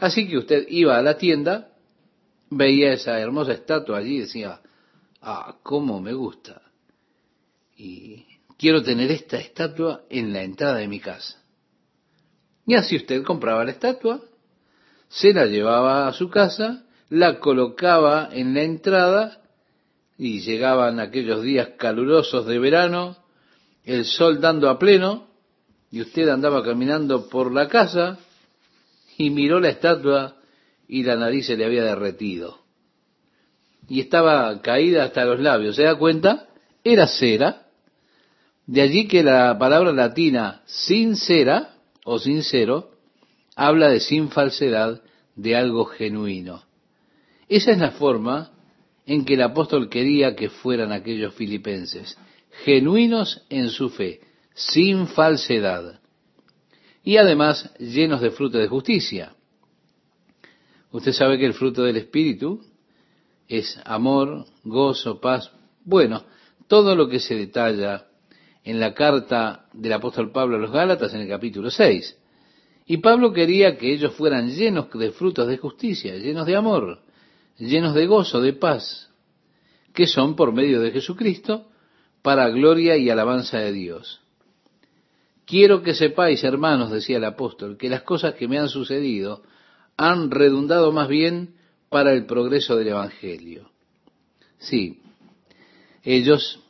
[0.02, 1.68] Así que usted iba a la tienda,
[2.50, 4.60] veía esa hermosa estatua allí y decía,
[5.20, 6.60] ah, cómo me gusta.
[7.76, 8.26] Y
[8.58, 11.40] quiero tener esta estatua en la entrada de mi casa.
[12.66, 14.20] Y así usted compraba la estatua,
[15.08, 19.40] se la llevaba a su casa, la colocaba en la entrada
[20.18, 23.18] y llegaban aquellos días calurosos de verano,
[23.84, 25.28] el sol dando a pleno,
[25.92, 28.18] y usted andaba caminando por la casa
[29.22, 30.36] y miró la estatua
[30.88, 32.58] y la nariz se le había derretido.
[33.88, 35.76] Y estaba caída hasta los labios.
[35.76, 36.48] ¿Se da cuenta?
[36.82, 37.68] Era cera.
[38.66, 42.90] De allí que la palabra latina sincera o sincero
[43.54, 45.02] habla de sin falsedad,
[45.36, 46.64] de algo genuino.
[47.48, 48.50] Esa es la forma
[49.06, 52.18] en que el apóstol quería que fueran aquellos filipenses,
[52.64, 54.20] genuinos en su fe,
[54.54, 56.00] sin falsedad,
[57.04, 59.34] y además llenos de fruto de justicia.
[60.90, 62.60] Usted sabe que el fruto del Espíritu
[63.48, 65.50] es amor, gozo, paz,
[65.84, 66.24] bueno,
[66.68, 68.06] todo lo que se detalla
[68.64, 72.18] en la carta del apóstol Pablo a los Gálatas en el capítulo 6.
[72.86, 77.00] Y Pablo quería que ellos fueran llenos de frutos de justicia, llenos de amor,
[77.58, 79.10] llenos de gozo, de paz,
[79.92, 81.66] que son por medio de Jesucristo,
[82.22, 84.21] para gloria y alabanza de Dios.
[85.44, 89.42] Quiero que sepáis, hermanos, decía el apóstol, que las cosas que me han sucedido
[89.96, 91.56] han redundado más bien
[91.88, 93.70] para el progreso del Evangelio.
[94.58, 95.02] Sí,
[96.02, 96.60] ellos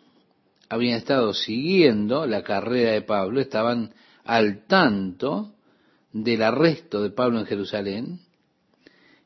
[0.69, 5.53] habían estado siguiendo la carrera de Pablo, estaban al tanto
[6.13, 8.21] del arresto de Pablo en Jerusalén,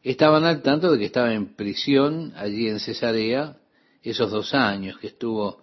[0.03, 3.57] estaban al tanto de que estaba en prisión allí en Cesarea
[4.03, 5.63] esos dos años que estuvo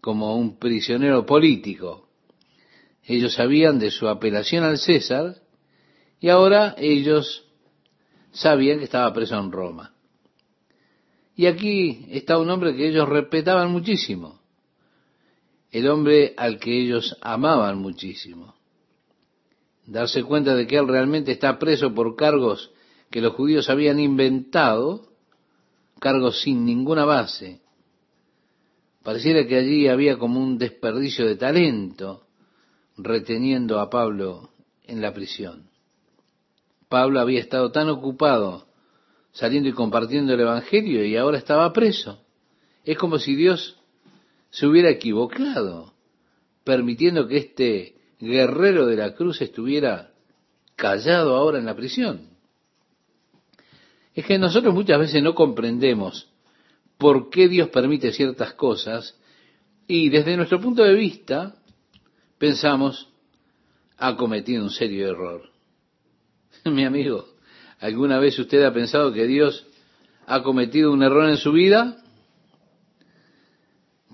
[0.00, 2.08] como un prisionero político.
[3.04, 5.36] Ellos sabían de su apelación al César
[6.20, 7.46] y ahora ellos
[8.32, 9.94] sabían que estaba preso en Roma.
[11.34, 14.40] Y aquí está un hombre que ellos respetaban muchísimo,
[15.70, 18.54] el hombre al que ellos amaban muchísimo.
[19.86, 22.70] Darse cuenta de que él realmente está preso por cargos
[23.10, 25.08] que los judíos habían inventado,
[25.98, 27.60] cargos sin ninguna base.
[29.02, 32.26] Pareciera que allí había como un desperdicio de talento
[33.04, 34.50] reteniendo a Pablo
[34.84, 35.68] en la prisión.
[36.88, 38.66] Pablo había estado tan ocupado
[39.32, 42.24] saliendo y compartiendo el Evangelio y ahora estaba preso.
[42.84, 43.78] Es como si Dios
[44.50, 45.94] se hubiera equivocado,
[46.64, 50.10] permitiendo que este guerrero de la cruz estuviera
[50.74, 52.30] callado ahora en la prisión
[54.14, 56.28] es que nosotros muchas veces no comprendemos
[56.98, 59.18] por qué Dios permite ciertas cosas
[59.86, 61.56] y desde nuestro punto de vista
[62.40, 63.06] pensamos,
[63.98, 65.42] ha cometido un serio error.
[66.64, 67.28] Mi amigo,
[67.78, 69.66] ¿alguna vez usted ha pensado que Dios
[70.26, 72.02] ha cometido un error en su vida?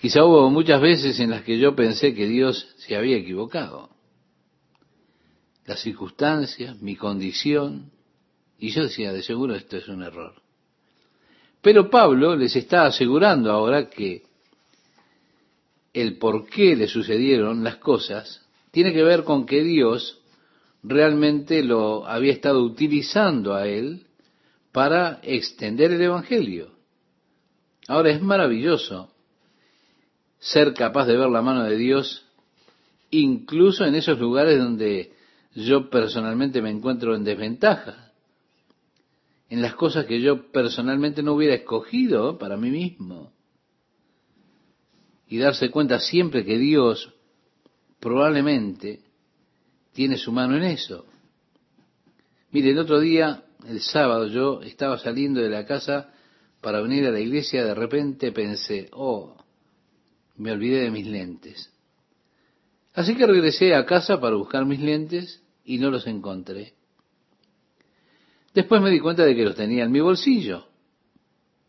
[0.01, 3.91] Quizá hubo muchas veces en las que yo pensé que Dios se había equivocado.
[5.65, 7.93] Las circunstancias, mi condición,
[8.59, 10.35] y yo decía, de seguro esto es un error.
[11.63, 14.26] Pero Pablo les está asegurando ahora que
[15.97, 20.21] el por qué le sucedieron las cosas tiene que ver con que Dios
[20.83, 24.07] realmente lo había estado utilizando a él
[24.73, 26.73] para extender el Evangelio.
[27.89, 29.11] Ahora es maravilloso
[30.39, 32.27] ser capaz de ver la mano de Dios
[33.11, 35.15] incluso en esos lugares donde
[35.55, 38.13] yo personalmente me encuentro en desventaja
[39.49, 43.33] en las cosas que yo personalmente no hubiera escogido para mí mismo.
[45.29, 47.13] Y darse cuenta siempre que Dios
[48.01, 49.01] probablemente
[49.93, 51.07] tiene su mano en eso.
[52.53, 56.13] Mire, el otro día, el sábado, yo estaba saliendo de la casa
[56.61, 59.37] para venir a la iglesia, de repente pensé, oh,
[60.37, 61.73] me olvidé de mis lentes.
[62.95, 66.75] Así que regresé a casa para buscar mis lentes y no los encontré.
[68.55, 70.67] Después me di cuenta de que los tenía en mi bolsillo.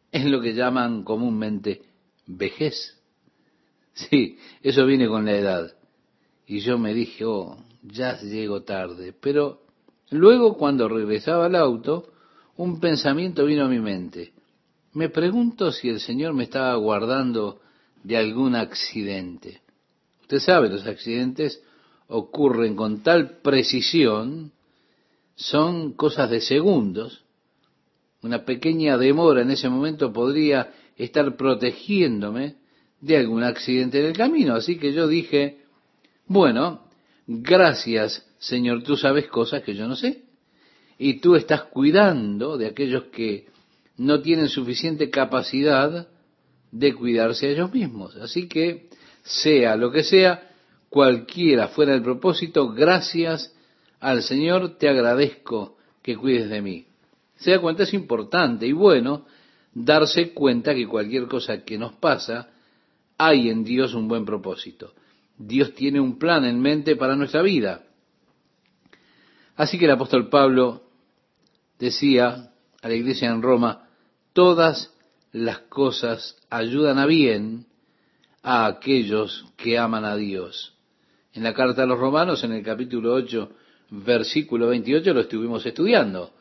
[0.10, 1.82] Es lo que llaman comúnmente
[2.26, 2.97] vejez.
[3.98, 5.76] Sí, eso viene con la edad.
[6.46, 9.14] Y yo me dije, oh, ya llego tarde.
[9.20, 9.62] Pero
[10.12, 12.08] luego cuando regresaba al auto,
[12.58, 14.34] un pensamiento vino a mi mente.
[14.94, 17.60] Me pregunto si el Señor me estaba guardando
[18.04, 19.62] de algún accidente.
[20.22, 21.64] Usted sabe, los accidentes
[22.08, 24.52] ocurren con tal precisión
[25.36, 27.24] son cosas de segundos.
[28.22, 32.56] Una pequeña demora en ese momento podría estar protegiéndome
[33.02, 34.56] de algún accidente en el camino.
[34.56, 35.60] Así que yo dije,
[36.28, 36.82] bueno,
[37.28, 40.24] gracias Señor, tú sabes cosas que yo no sé.
[40.98, 43.48] Y tú estás cuidando de aquellos que
[43.98, 46.08] no tienen suficiente capacidad
[46.72, 48.16] de cuidarse a ellos mismos.
[48.18, 48.90] Así que,
[49.24, 50.52] sea lo que sea,
[50.90, 53.54] cualquiera fuera el propósito, gracias
[54.00, 56.86] al Señor te agradezco que cuides de mí.
[57.38, 59.26] Se da cuenta, es importante y bueno
[59.74, 62.50] darse cuenta que cualquier cosa que nos pasa,
[63.18, 64.94] hay en Dios un buen propósito.
[65.38, 67.84] Dios tiene un plan en mente para nuestra vida.
[69.56, 70.84] Así que el apóstol Pablo
[71.80, 72.52] decía
[72.82, 73.90] a la iglesia en Roma,
[74.34, 74.94] todas
[75.32, 77.66] las cosas ayudan a bien
[78.44, 80.76] a aquellos que aman a Dios.
[81.34, 83.52] En la carta a los romanos, en el capítulo 8,
[83.90, 86.34] versículo 28, lo estuvimos estudiando.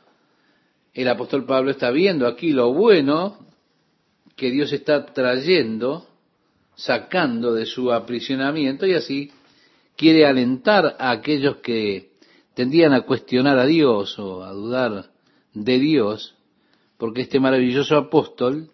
[0.95, 3.39] El apóstol Pablo está viendo aquí lo bueno
[4.37, 6.07] que Dios está trayendo,
[6.77, 9.33] sacando de su aprisionamiento y así
[9.97, 12.11] quiere alentar a aquellos que
[12.55, 15.11] tendían a cuestionar a Dios o a dudar
[15.55, 16.35] de Dios,
[16.99, 18.71] porque este maravilloso apóstol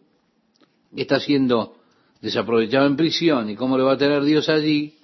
[0.94, 1.76] está siendo
[2.20, 4.94] desaprovechado en prisión y cómo lo va a tener Dios allí.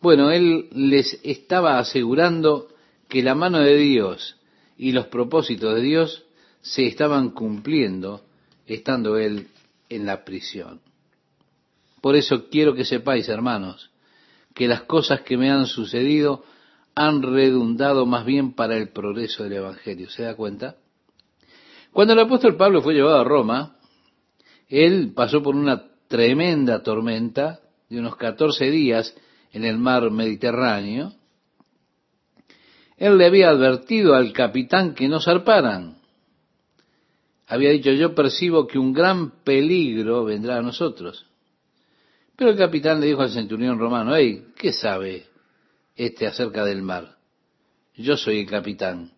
[0.00, 2.68] Bueno, él les estaba asegurando
[3.08, 4.36] que la mano de Dios
[4.76, 6.24] y los propósitos de Dios
[6.60, 8.22] se estaban cumpliendo
[8.66, 9.48] estando él
[9.88, 10.80] en la prisión.
[12.00, 13.90] Por eso quiero que sepáis, hermanos,
[14.54, 16.44] que las cosas que me han sucedido
[16.94, 20.10] han redundado más bien para el progreso del Evangelio.
[20.10, 20.76] ¿Se da cuenta?
[21.92, 23.76] Cuando el apóstol Pablo fue llevado a Roma,
[24.68, 29.14] él pasó por una tremenda tormenta de unos 14 días
[29.52, 31.12] en el mar Mediterráneo.
[32.96, 35.98] Él le había advertido al capitán que no zarparan.
[37.46, 41.27] Había dicho, yo percibo que un gran peligro vendrá a nosotros.
[42.38, 45.26] Pero el capitán le dijo al centurión romano, hey, ¿qué sabe
[45.96, 47.16] este acerca del mar?
[47.96, 49.10] Yo soy el capitán.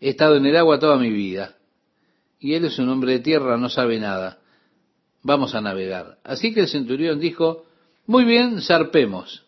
[0.00, 1.54] He estado en el agua toda mi vida
[2.40, 4.40] y él es un hombre de tierra, no sabe nada.
[5.22, 6.18] Vamos a navegar.
[6.24, 7.64] Así que el centurión dijo,
[8.06, 9.46] muy bien, zarpemos.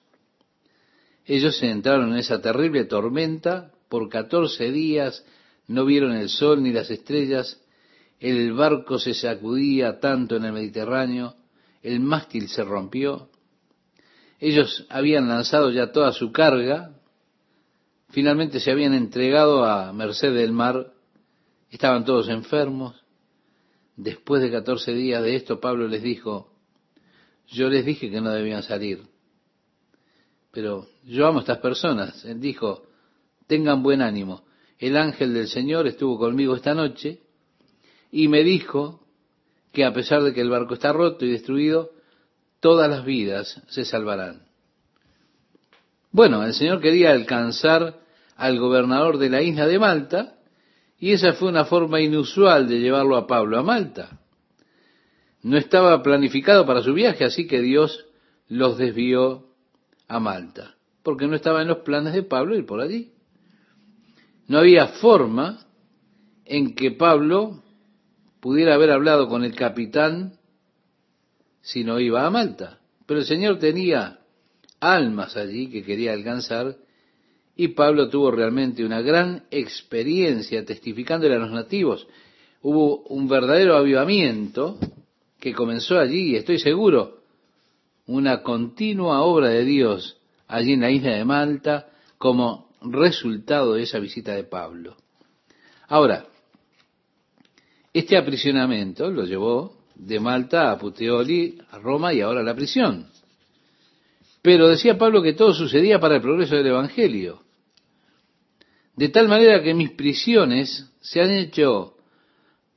[1.25, 5.25] Ellos se entraron en esa terrible tormenta, por catorce días
[5.67, 7.61] no vieron el sol ni las estrellas,
[8.21, 11.35] el barco se sacudía tanto en el Mediterráneo,
[11.83, 13.31] el mástil se rompió,
[14.39, 16.91] ellos habían lanzado ya toda su carga,
[18.11, 20.93] finalmente se habían entregado a merced del mar,
[21.71, 22.95] Estaban todos enfermos.
[23.97, 26.53] Después de catorce días de esto, Pablo les dijo,
[27.49, 29.03] yo les dije que no debían salir.
[30.53, 32.25] Pero yo amo a estas personas.
[32.25, 32.83] Él dijo,
[33.47, 34.45] tengan buen ánimo.
[34.79, 37.21] El ángel del Señor estuvo conmigo esta noche
[38.11, 39.06] y me dijo
[39.77, 41.91] que a pesar de que el barco está roto y destruido,
[42.61, 44.47] todas las vidas se salvarán.
[46.11, 48.01] Bueno, el Señor quería alcanzar
[48.37, 50.39] al gobernador de la isla de Malta
[50.99, 54.19] y esa fue una forma inusual de llevarlo a Pablo a Malta.
[55.43, 58.07] No estaba planificado para su viaje, así que Dios
[58.49, 59.45] los desvió
[60.09, 63.13] a Malta, porque no estaba en los planes de Pablo ir por allí.
[64.49, 65.67] No había forma
[66.47, 67.63] en que Pablo
[68.47, 70.35] pudiera haber hablado con el capitán
[71.63, 72.79] si no iba a Malta.
[73.05, 74.21] Pero el Señor tenía
[74.79, 76.77] almas allí que quería alcanzar
[77.57, 82.07] y Pablo tuvo realmente una gran experiencia testificándole a los nativos.
[82.63, 84.79] Hubo un verdadero avivamiento
[85.41, 87.23] que comenzó allí, y estoy seguro,
[88.07, 93.99] una continua obra de Dios allí en la isla de Malta como resultado de esa
[93.99, 94.97] visita de Pablo.
[95.89, 96.27] Ahora,
[97.99, 103.07] este aprisionamiento lo llevó de Malta a Puteoli, a Roma y ahora a la prisión.
[104.43, 107.41] Pero decía Pablo que todo sucedía para el progreso del Evangelio.
[108.95, 111.95] De tal manera que mis prisiones se han hecho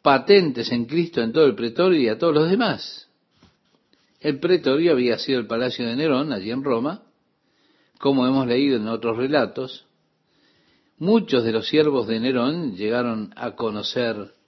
[0.02, 3.10] patentes en Cristo en todo el pretorio y a todos los demás.
[4.22, 7.04] El pretorio había sido el palacio de Nerón, allí en Roma,
[8.00, 9.86] como hemos leído en otros relatos.
[10.98, 14.39] Muchos de los siervos de Nerón llegaron a conocer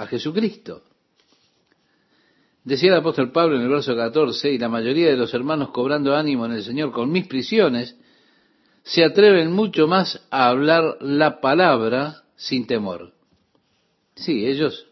[0.00, 0.82] a Jesucristo.
[2.64, 6.16] Decía el apóstol Pablo en el verso 14, y la mayoría de los hermanos cobrando
[6.16, 7.96] ánimo en el Señor con mis prisiones,
[8.82, 13.12] se atreven mucho más a hablar la palabra sin temor.
[14.14, 14.86] Sí, ellos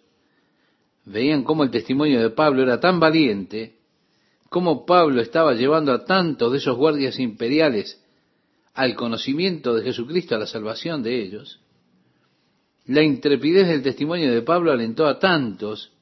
[1.07, 3.77] veían cómo el testimonio de Pablo era tan valiente,
[4.51, 8.03] cómo Pablo estaba llevando a tantos de esos guardias imperiales
[8.75, 11.61] al conocimiento de Jesucristo, a la salvación de ellos.
[12.89, 15.93] La intrepidez del testimonio de Pablo alentó a tantos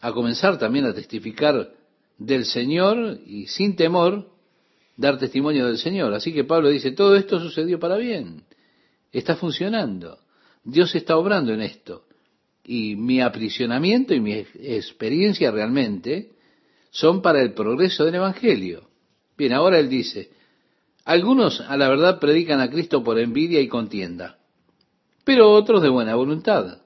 [0.00, 1.72] a comenzar también a testificar
[2.16, 4.30] del Señor y sin temor
[4.96, 6.14] dar testimonio del Señor.
[6.14, 8.44] Así que Pablo dice, todo esto sucedió para bien,
[9.12, 10.20] está funcionando,
[10.62, 12.04] Dios está obrando en esto.
[12.62, 16.36] Y mi aprisionamiento y mi experiencia realmente
[16.90, 18.88] son para el progreso del Evangelio.
[19.36, 20.30] Bien, ahora él dice,
[21.04, 24.35] algunos a la verdad predican a Cristo por envidia y contienda.
[25.26, 26.78] Pero otros de buena voluntad.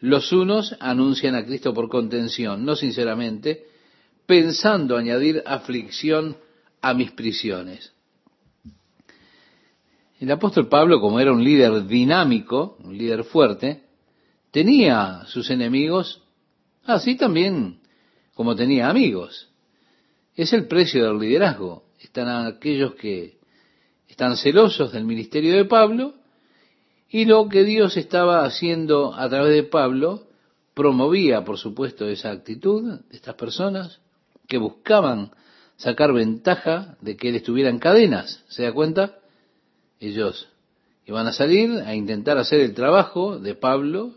[0.00, 3.66] Los unos anuncian a Cristo por contención, no sinceramente,
[4.24, 6.38] pensando añadir aflicción
[6.80, 7.92] a mis prisiones.
[10.18, 13.82] El apóstol Pablo, como era un líder dinámico, un líder fuerte,
[14.50, 16.22] tenía sus enemigos,
[16.86, 17.80] así también
[18.32, 19.50] como tenía amigos.
[20.34, 21.84] Es el precio del liderazgo.
[22.00, 23.36] Están aquellos que
[24.08, 26.17] están celosos del ministerio de Pablo
[27.10, 30.26] y lo que Dios estaba haciendo a través de Pablo
[30.74, 34.00] promovía, por supuesto, esa actitud de estas personas
[34.46, 35.32] que buscaban
[35.76, 38.44] sacar ventaja de que él estuviera en cadenas.
[38.48, 39.18] ¿Se da cuenta?
[40.00, 40.48] Ellos
[41.06, 44.12] iban a salir a intentar hacer el trabajo de Pablo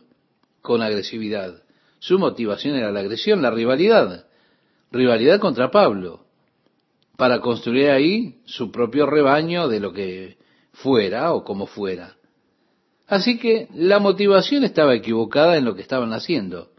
[0.61, 1.63] con agresividad.
[1.99, 4.25] Su motivación era la agresión, la rivalidad.
[4.91, 6.25] Rivalidad contra Pablo,
[7.15, 10.37] para construir ahí su propio rebaño de lo que
[10.73, 12.17] fuera o como fuera.
[13.11, 16.69] Así que la motivación estaba equivocada en lo que estaban haciendo.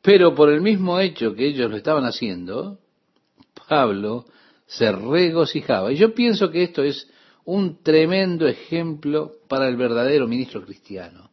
[0.00, 2.78] Pero por el mismo hecho que ellos lo estaban haciendo,
[3.68, 4.24] Pablo
[4.64, 5.92] se regocijaba.
[5.92, 7.10] Y yo pienso que esto es
[7.44, 11.28] un tremendo ejemplo para el verdadero ministro cristiano.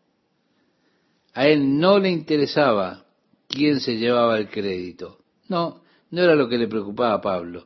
[1.33, 3.05] A él no le interesaba
[3.47, 5.19] quién se llevaba el crédito.
[5.47, 7.65] No, no era lo que le preocupaba a Pablo.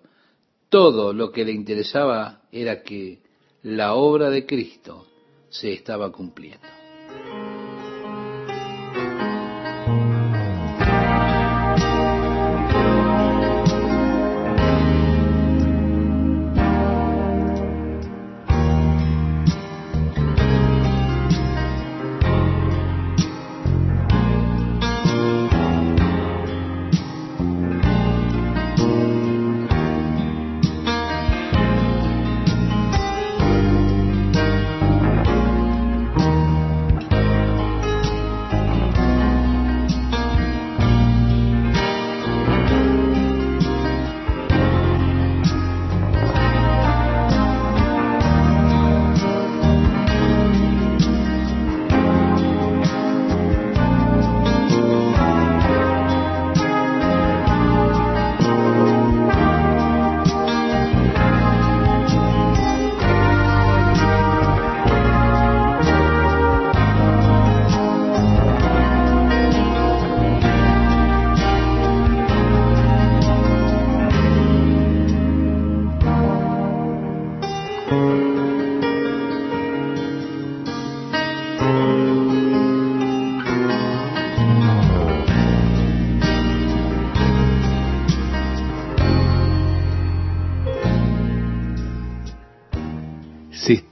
[0.69, 3.23] Todo lo que le interesaba era que
[3.63, 5.08] la obra de Cristo
[5.49, 6.67] se estaba cumpliendo.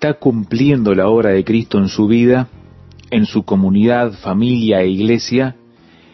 [0.08, 2.48] Está cumpliendo la obra de Cristo en su vida,
[3.12, 5.58] en su comunidad, familia e iglesia,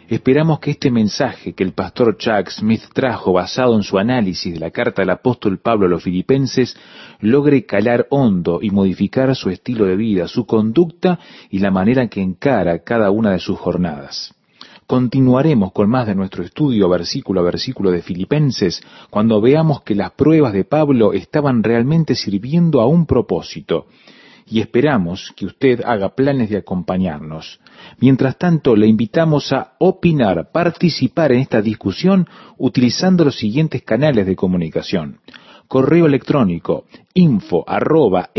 [0.07, 4.59] esperamos que este mensaje que el pastor Chuck Smith trajo basado en su análisis de
[4.59, 6.75] la carta del apóstol Pablo a los filipenses
[7.19, 11.19] logre calar hondo y modificar su estilo de vida, su conducta
[11.51, 14.32] y la manera que encara cada una de sus jornadas.
[14.87, 20.11] Continuaremos con más de nuestro estudio versículo a versículo de Filipenses cuando veamos que las
[20.11, 23.87] pruebas de Pablo estaban realmente sirviendo a un propósito
[24.45, 27.61] y esperamos que usted haga planes de acompañarnos.
[27.99, 32.27] Mientras tanto, le invitamos a opinar, participar en esta discusión
[32.57, 35.19] utilizando los siguientes canales de comunicación.
[35.67, 38.29] Correo electrónico info arroba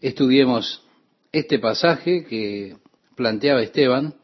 [0.00, 0.84] estudiemos
[1.32, 2.76] este pasaje que
[3.16, 4.14] planteaba Esteban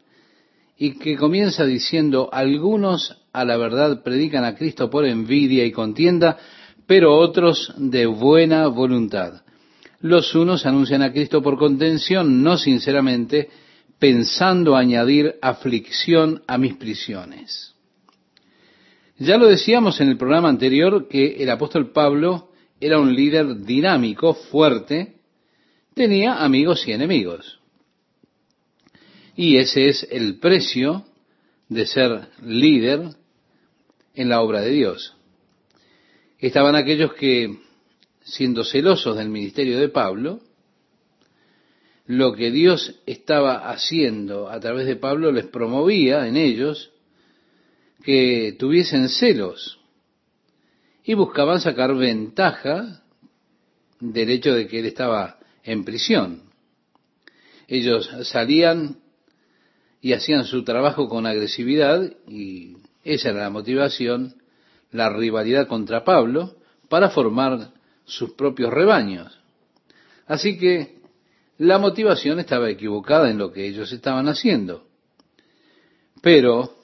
[0.77, 6.39] y que comienza diciendo, algunos a la verdad predican a Cristo por envidia y contienda,
[6.87, 9.43] pero otros de buena voluntad.
[10.01, 13.49] Los unos anuncian a Cristo por contención, no sinceramente,
[13.99, 17.75] pensando añadir aflicción a mis prisiones.
[19.19, 22.51] Ya lo decíamos en el programa anterior que el apóstol Pablo
[22.81, 25.15] era un líder dinámico, fuerte,
[25.95, 27.61] tenía amigos y enemigos.
[29.37, 31.05] Y ese es el precio
[31.69, 33.11] de ser líder
[34.15, 35.17] en la obra de Dios.
[36.39, 37.59] Estaban aquellos que,
[38.23, 40.41] siendo celosos del ministerio de Pablo,
[42.07, 46.93] lo que Dios estaba haciendo a través de Pablo les promovía en ellos
[48.03, 49.81] que tuviesen celos
[51.03, 53.03] y buscaban sacar ventaja
[54.01, 56.43] del hecho de que él estaba en prisión.
[57.67, 58.99] Ellos salían
[60.05, 64.35] y hacían su trabajo con agresividad y esa era la motivación,
[64.91, 66.57] la rivalidad contra Pablo
[66.91, 67.71] para formar
[68.05, 69.41] sus propios rebaños.
[70.27, 70.99] Así que
[71.57, 74.87] la motivación estaba equivocada en lo que ellos estaban haciendo.
[76.21, 76.75] Pero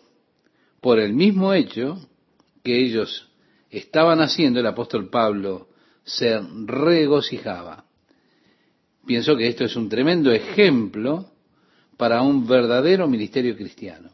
[0.81, 1.99] por el mismo hecho
[2.65, 3.29] que ellos
[3.69, 5.69] estaban haciendo, el apóstol Pablo
[6.05, 7.85] se regocijaba.
[9.05, 11.30] Pienso que esto es un tremendo ejemplo
[12.01, 14.09] para un verdadero ministerio cristiano.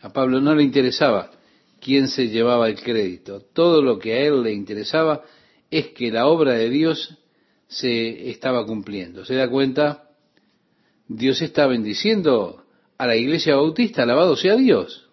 [0.00, 1.30] A Pablo no le interesaba
[1.78, 3.42] quién se llevaba el crédito.
[3.52, 5.22] Todo lo que a él le interesaba
[5.70, 7.18] es que la obra de Dios
[7.68, 9.26] se estaba cumpliendo.
[9.26, 10.04] ¿Se da cuenta?
[11.08, 12.64] Dios está bendiciendo
[12.96, 15.10] a la iglesia bautista, alabado sea Dios.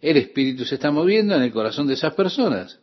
[0.00, 2.80] El Espíritu se está moviendo en el corazón de esas personas.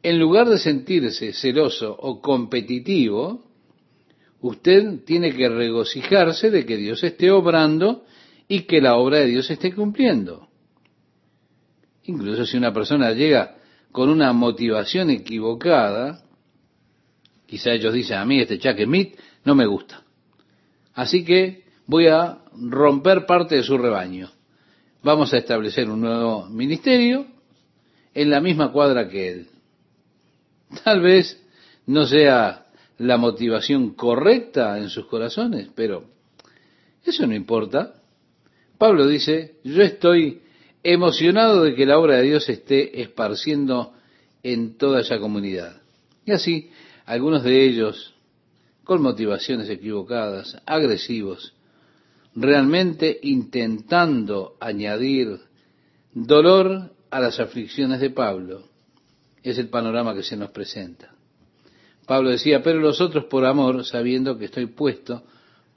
[0.00, 3.42] En lugar de sentirse celoso o competitivo,
[4.44, 8.04] usted tiene que regocijarse de que Dios esté obrando
[8.46, 10.48] y que la obra de Dios esté cumpliendo.
[12.02, 13.56] Incluso si una persona llega
[13.90, 16.22] con una motivación equivocada,
[17.46, 18.76] quizá ellos dicen, a mí este Chuck
[19.44, 20.02] no me gusta.
[20.92, 24.30] Así que voy a romper parte de su rebaño.
[25.02, 27.26] Vamos a establecer un nuevo ministerio
[28.12, 29.48] en la misma cuadra que él.
[30.84, 31.42] Tal vez
[31.86, 32.63] no sea
[32.98, 36.04] la motivación correcta en sus corazones, pero
[37.04, 37.94] eso no importa.
[38.78, 40.42] Pablo dice, yo estoy
[40.82, 43.94] emocionado de que la obra de Dios esté esparciendo
[44.42, 45.80] en toda esa comunidad.
[46.24, 46.70] Y así,
[47.06, 48.14] algunos de ellos,
[48.84, 51.54] con motivaciones equivocadas, agresivos,
[52.34, 55.40] realmente intentando añadir
[56.12, 58.64] dolor a las aflicciones de Pablo,
[59.42, 61.13] es el panorama que se nos presenta.
[62.06, 65.22] Pablo decía, pero los otros por amor, sabiendo que estoy puesto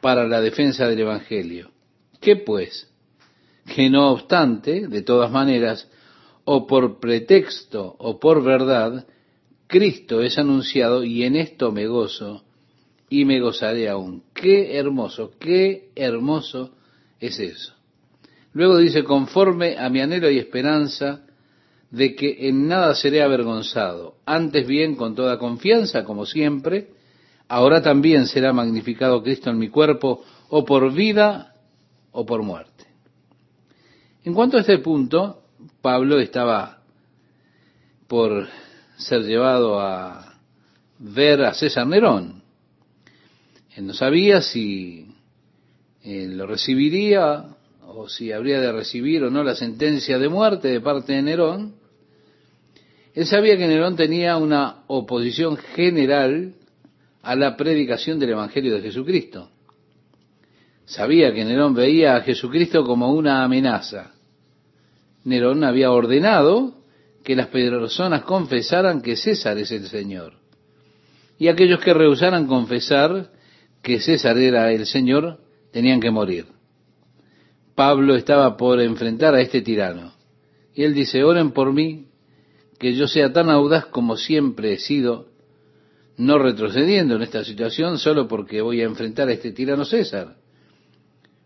[0.02, 1.72] para la defensa del Evangelio.
[2.20, 2.92] ¿Qué pues?
[3.76, 5.90] Que no obstante, de todas maneras,
[6.46, 9.06] o por pretexto o por verdad,
[9.68, 12.44] Cristo es anunciado y en esto me gozo
[13.10, 14.24] y me gozaré aún.
[14.34, 16.72] Qué hermoso, qué hermoso
[17.20, 17.74] es eso.
[18.54, 21.27] Luego dice, conforme a mi anhelo y esperanza
[21.92, 26.90] de que en nada seré avergonzado, antes bien con toda confianza, como siempre,
[27.48, 31.56] ahora también será magnificado Cristo en mi cuerpo, o por vida
[32.12, 32.86] o por muerte.
[34.24, 35.44] En cuanto a este punto,
[35.82, 36.80] Pablo estaba
[38.08, 38.48] por
[38.98, 40.38] ser llevado a
[41.00, 42.42] ver a César Nerón.
[43.76, 45.16] Él no sabía si
[46.04, 47.57] eh, lo recibiría
[47.88, 51.76] o si habría de recibir o no la sentencia de muerte de parte de Nerón,
[53.14, 56.54] él sabía que Nerón tenía una oposición general
[57.24, 59.50] a la predicación del Evangelio de Jesucristo.
[60.86, 64.12] Sabía que Nerón veía a Jesucristo como una amenaza.
[65.24, 66.76] Nerón había ordenado
[67.24, 70.34] que las personas confesaran que César es el Señor.
[71.40, 73.32] Y aquellos que rehusaran confesar
[73.82, 75.40] que César era el Señor
[75.72, 76.57] tenían que morir.
[77.78, 80.12] Pablo estaba por enfrentar a este tirano.
[80.74, 82.08] Y él dice, oren por mí,
[82.80, 85.28] que yo sea tan audaz como siempre he sido,
[86.18, 90.38] no retrocediendo en esta situación solo porque voy a enfrentar a este tirano César.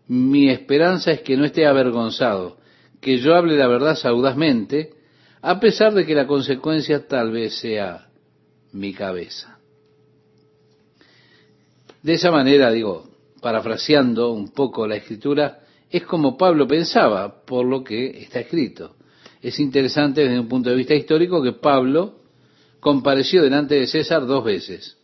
[0.08, 2.56] mi esperanza es que no esté avergonzado,
[2.98, 4.94] que yo hable la verdad saudazmente,
[5.42, 8.08] a pesar de que la consecuencia tal vez sea
[8.72, 9.58] mi cabeza.
[12.02, 13.10] De esa manera, digo,
[13.42, 15.61] parafraseando un poco la escritura,
[15.92, 18.96] es como Pablo pensaba por lo que está escrito.
[19.42, 22.14] Es interesante desde un punto de vista histórico que Pablo
[22.80, 24.96] compareció delante de César dos veces.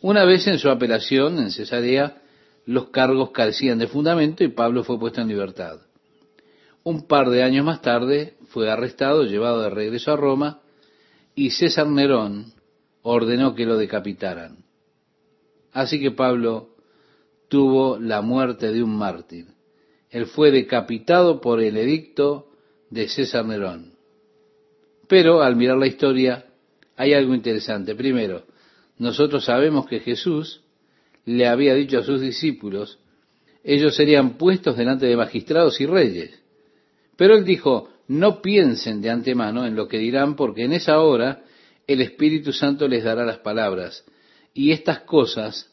[0.00, 2.22] Una vez en su apelación en Cesarea,
[2.64, 5.80] los cargos carecían de fundamento y Pablo fue puesto en libertad.
[6.84, 10.60] Un par de años más tarde fue arrestado, llevado de regreso a Roma,
[11.34, 12.52] y César Nerón
[13.02, 14.58] ordenó que lo decapitaran.
[15.72, 16.76] Así que Pablo
[17.48, 19.57] tuvo la muerte de un mártir.
[20.10, 22.48] Él fue decapitado por el edicto
[22.90, 23.92] de César Nerón.
[25.08, 26.46] Pero al mirar la historia
[26.96, 27.94] hay algo interesante.
[27.94, 28.44] Primero,
[28.98, 30.62] nosotros sabemos que Jesús
[31.24, 32.98] le había dicho a sus discípulos,
[33.62, 36.42] ellos serían puestos delante de magistrados y reyes.
[37.16, 41.42] Pero él dijo, no piensen de antemano en lo que dirán, porque en esa hora
[41.86, 44.04] el Espíritu Santo les dará las palabras,
[44.54, 45.72] y estas cosas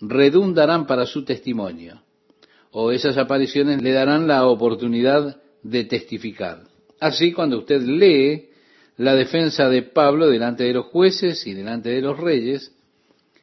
[0.00, 2.02] redundarán para su testimonio,
[2.78, 6.64] o esas apariciones le darán la oportunidad de testificar.
[7.00, 8.50] Así, cuando usted lee
[8.98, 12.76] la defensa de Pablo delante de los jueces y delante de los reyes,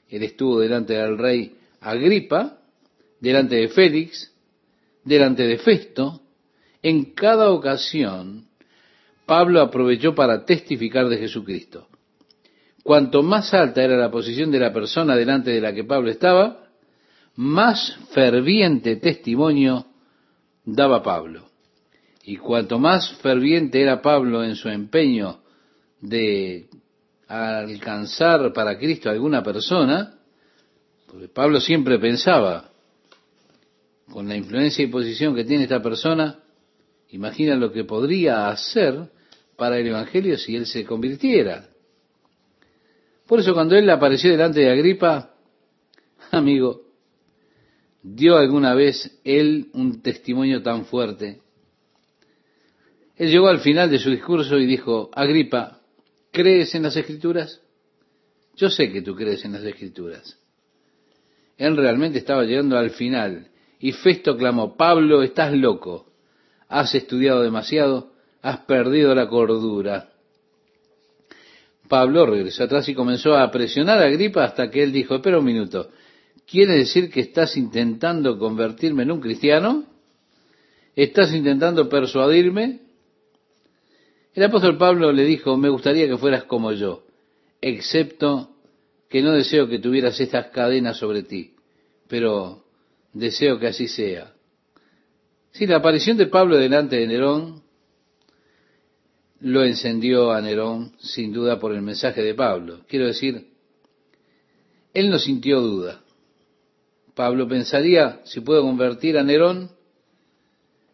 [0.07, 2.59] él estuvo delante del rey Agripa,
[3.19, 4.31] delante de Félix,
[5.03, 6.21] delante de Festo,
[6.83, 8.45] en cada ocasión
[9.25, 11.87] Pablo aprovechó para testificar de Jesucristo.
[12.83, 16.62] Cuanto más alta era la posición de la persona delante de la que Pablo estaba,
[17.35, 19.87] más ferviente testimonio
[20.65, 21.49] daba Pablo.
[22.23, 25.41] Y cuanto más ferviente era Pablo en su empeño
[25.99, 26.69] de
[27.27, 30.15] alcanzar para Cristo alguna persona,
[31.07, 32.69] porque Pablo siempre pensaba,
[34.09, 36.39] con la influencia y posición que tiene esta persona,
[37.09, 39.09] imagina lo que podría hacer
[39.57, 41.67] para el Evangelio si él se convirtiera.
[43.27, 45.33] Por eso cuando él apareció delante de Agripa,
[46.31, 46.82] amigo,
[48.03, 51.41] dio alguna vez él un testimonio tan fuerte.
[53.15, 55.79] Él llegó al final de su discurso y dijo, Agripa,
[56.31, 57.61] ¿crees en las escrituras?
[58.55, 60.37] Yo sé que tú crees en las escrituras.
[61.57, 63.47] Él realmente estaba llegando al final
[63.79, 66.07] y Festo clamó, Pablo, estás loco,
[66.67, 70.09] has estudiado demasiado, has perdido la cordura.
[71.87, 75.45] Pablo regresó atrás y comenzó a presionar a Agripa hasta que él dijo, espera un
[75.45, 75.89] minuto,
[76.49, 79.85] ¿quiere decir que estás intentando convertirme en un cristiano?
[80.95, 82.81] ¿Estás intentando persuadirme?
[84.33, 87.03] El apóstol Pablo le dijo, me gustaría que fueras como yo,
[87.61, 88.49] excepto
[89.09, 91.53] que no deseo que tuvieras estas cadenas sobre ti,
[92.07, 92.63] pero
[93.13, 94.33] deseo que así sea.
[95.51, 97.61] Sí, la aparición de Pablo delante de Nerón
[99.39, 102.79] lo encendió a Nerón sin duda por el mensaje de Pablo.
[102.87, 103.49] Quiero decir,
[104.93, 106.02] él no sintió duda.
[107.15, 109.69] Pablo pensaría, si puedo convertir a Nerón,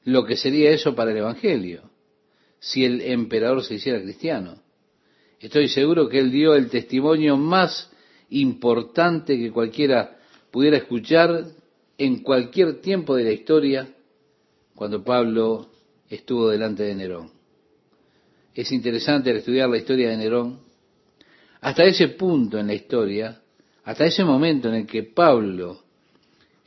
[0.03, 1.89] lo que sería eso para el Evangelio
[2.59, 4.61] si el emperador se hiciera cristiano.
[5.39, 7.89] Estoy seguro que él dio el testimonio más
[8.29, 10.17] importante que cualquiera
[10.51, 11.45] pudiera escuchar
[11.97, 13.87] en cualquier tiempo de la historia
[14.75, 15.69] cuando Pablo
[16.09, 17.31] estuvo delante de Nerón.
[18.53, 20.59] Es interesante estudiar la historia de Nerón,
[21.61, 23.41] hasta ese punto en la historia,
[23.83, 25.83] hasta ese momento en el que Pablo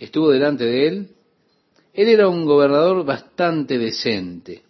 [0.04, 1.08] estuvo delante de él,
[1.94, 4.62] él era un gobernador bastante decente.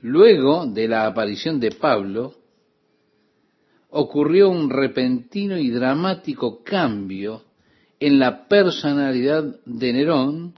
[0.00, 2.34] Luego de la aparición de Pablo,
[3.90, 7.42] ocurrió un repentino y dramático cambio
[8.00, 10.54] en la personalidad de Nerón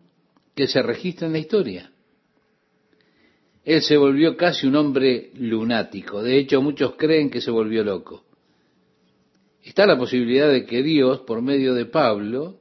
[0.54, 1.90] que se registra en la historia.
[3.64, 6.22] Él se volvió casi un hombre lunático.
[6.22, 8.24] De hecho, muchos creen que se volvió loco.
[9.62, 12.60] Está la posibilidad de que Dios, por medio de Pablo,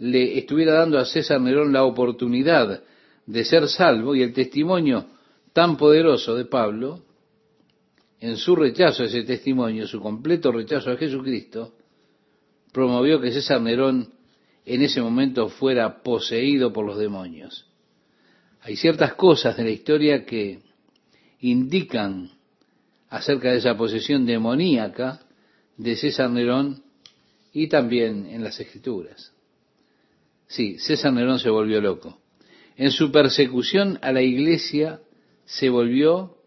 [0.00, 2.82] le estuviera dando a César Nerón la oportunidad
[3.26, 5.06] de ser salvo y el testimonio
[5.52, 7.02] tan poderoso de Pablo,
[8.18, 11.74] en su rechazo a ese testimonio, su completo rechazo a Jesucristo,
[12.72, 14.12] promovió que César Nerón
[14.64, 17.66] en ese momento fuera poseído por los demonios.
[18.62, 20.60] Hay ciertas cosas de la historia que
[21.40, 22.30] indican
[23.10, 25.20] acerca de esa posesión demoníaca
[25.76, 26.82] de César Nerón
[27.52, 29.34] y también en las escrituras.
[30.50, 32.18] Sí, César Nerón se volvió loco.
[32.76, 35.00] En su persecución a la iglesia
[35.44, 36.38] se volvió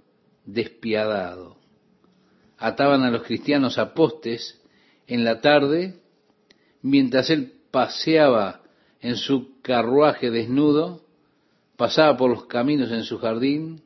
[0.45, 1.55] despiadado.
[2.57, 4.61] Ataban a los cristianos a postes
[5.07, 6.01] en la tarde
[6.81, 8.61] mientras él paseaba
[8.99, 11.05] en su carruaje desnudo,
[11.77, 13.83] pasaba por los caminos en su jardín.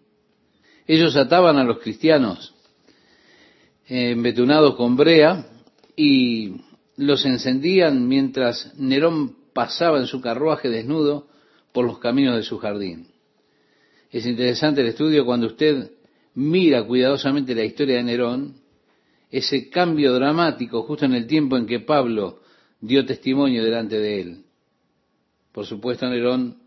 [0.87, 2.55] Ellos ataban a los cristianos
[3.85, 5.45] embetunados con brea
[5.95, 6.55] y
[6.95, 11.25] los encendían mientras Nerón pasaba en su carruaje desnudo
[11.71, 13.07] por los caminos de su jardín.
[14.11, 15.93] Es interesante el estudio cuando usted
[16.35, 18.57] mira cuidadosamente la historia de Nerón,
[19.31, 22.41] ese cambio dramático justo en el tiempo en que Pablo
[22.81, 24.43] dio testimonio delante de él.
[25.51, 26.57] Por supuesto, Nerón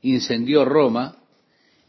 [0.00, 1.16] incendió Roma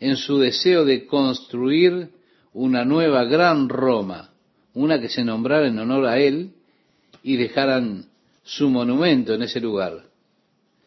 [0.01, 2.09] en su deseo de construir
[2.51, 4.33] una nueva gran Roma,
[4.73, 6.51] una que se nombrara en honor a él
[7.23, 8.07] y dejaran
[8.43, 10.08] su monumento en ese lugar.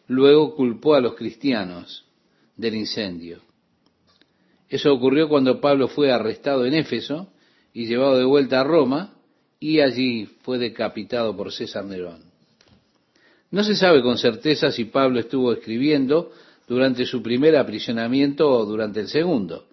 [0.08, 2.04] Luego culpó a los cristianos
[2.56, 3.40] del incendio.
[4.68, 7.28] Eso ocurrió cuando Pablo fue arrestado en Éfeso
[7.72, 9.14] y llevado de vuelta a Roma
[9.60, 12.32] y allí fue decapitado por César Nerón.
[13.50, 16.32] No se sabe con certeza si Pablo estuvo escribiendo
[16.66, 19.66] durante su primer aprisionamiento o durante el segundo.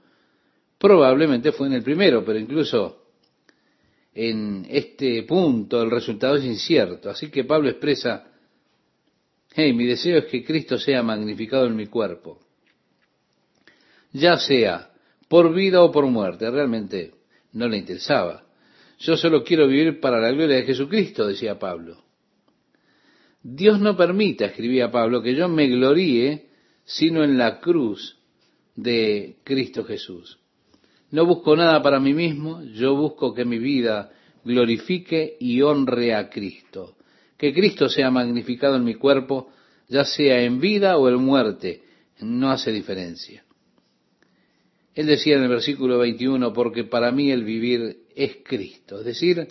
[0.77, 3.03] Probablemente fue en el primero, pero incluso
[4.13, 7.09] en este punto el resultado es incierto.
[7.09, 8.28] Así que Pablo expresa,
[9.59, 12.39] hey, mi deseo es que Cristo sea magnificado en mi cuerpo,
[14.13, 14.91] ya sea
[15.27, 16.49] por vida o por muerte.
[16.49, 17.11] Realmente
[17.53, 18.45] no le interesaba.
[18.99, 22.03] Yo solo quiero vivir para la gloria de Jesucristo, decía Pablo.
[23.41, 26.47] Dios no permita, escribía Pablo, que yo me gloríe
[26.83, 28.17] sino en la cruz
[28.75, 30.39] de Cristo Jesús.
[31.11, 34.11] No busco nada para mí mismo, yo busco que mi vida
[34.43, 36.95] glorifique y honre a Cristo.
[37.39, 39.51] Que Cristo sea magnificado en mi cuerpo,
[39.87, 41.81] ya sea en vida o en muerte,
[42.19, 43.43] no hace diferencia.
[44.93, 49.47] Él decía en el versículo 21, porque para mí el vivir es Cristo, es decir,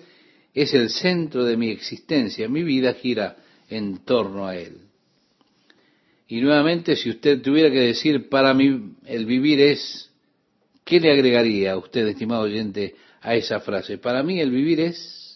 [0.55, 3.37] es el centro de mi existencia, mi vida gira
[3.69, 4.77] en torno a Él.
[6.29, 10.09] Y nuevamente, si usted tuviera que decir, para mí el vivir es
[10.89, 13.99] ¿Qué le agregaría a usted, estimado oyente, a esa frase?
[13.99, 15.28] Para mí el vivir es,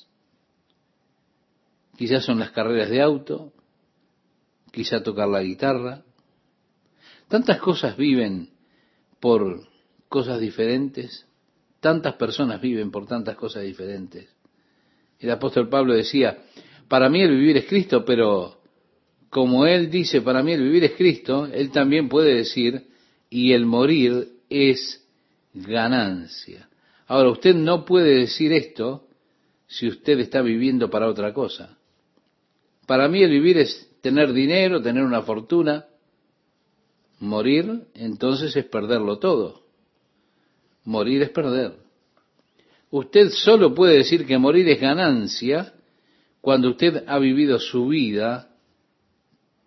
[1.96, 3.52] quizás son las carreras de auto,
[4.70, 6.02] quizá tocar la guitarra.
[7.28, 8.50] Tantas cosas viven
[9.20, 9.68] por
[10.08, 11.26] cosas diferentes,
[11.80, 14.28] tantas personas viven por tantas cosas diferentes.
[15.18, 16.38] El apóstol Pablo decía,
[16.88, 18.60] para mí el vivir es Cristo, pero
[19.30, 22.88] como él dice, para mí el vivir es Cristo, él también puede decir,
[23.30, 25.02] y el morir es
[25.54, 26.68] ganancia.
[27.06, 29.08] Ahora, usted no puede decir esto
[29.66, 31.78] si usted está viviendo para otra cosa.
[32.86, 35.86] Para mí el vivir es tener dinero, tener una fortuna.
[37.20, 39.62] Morir, entonces, es perderlo todo.
[40.84, 41.76] Morir es perder.
[42.90, 45.72] Usted solo puede decir que morir es ganancia
[46.40, 48.50] cuando usted ha vivido su vida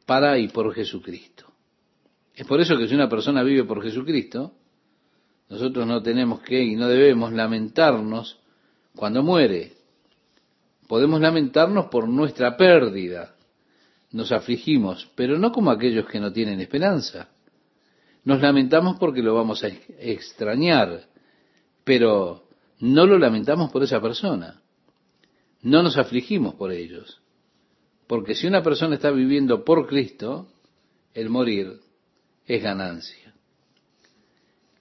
[0.05, 1.51] para y por Jesucristo.
[2.35, 4.53] Es por eso que si una persona vive por Jesucristo,
[5.49, 8.37] nosotros no tenemos que y no debemos lamentarnos
[8.95, 9.74] cuando muere.
[10.87, 13.35] Podemos lamentarnos por nuestra pérdida.
[14.11, 17.29] Nos afligimos, pero no como aquellos que no tienen esperanza.
[18.23, 19.67] Nos lamentamos porque lo vamos a
[19.99, 21.01] extrañar,
[21.83, 22.47] pero
[22.79, 24.61] no lo lamentamos por esa persona.
[25.61, 27.21] No nos afligimos por ellos.
[28.07, 30.47] Porque si una persona está viviendo por Cristo,
[31.13, 31.79] el morir
[32.45, 33.33] es ganancia.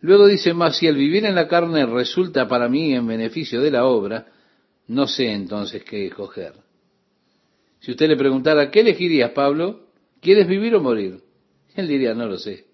[0.00, 3.70] Luego dice más, si el vivir en la carne resulta para mí en beneficio de
[3.70, 4.26] la obra,
[4.88, 6.52] no sé entonces qué escoger.
[7.80, 9.88] Si usted le preguntara, ¿qué elegirías, Pablo?
[10.20, 11.20] ¿Quieres vivir o morir?
[11.74, 12.66] Él diría, no lo sé.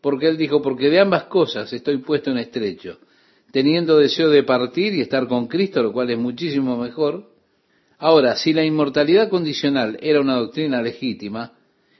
[0.00, 2.98] Porque él dijo, porque de ambas cosas estoy puesto en estrecho,
[3.50, 7.32] teniendo deseo de partir y estar con Cristo, lo cual es muchísimo mejor.
[7.98, 11.52] Ahora, si la inmortalidad condicional era una doctrina legítima,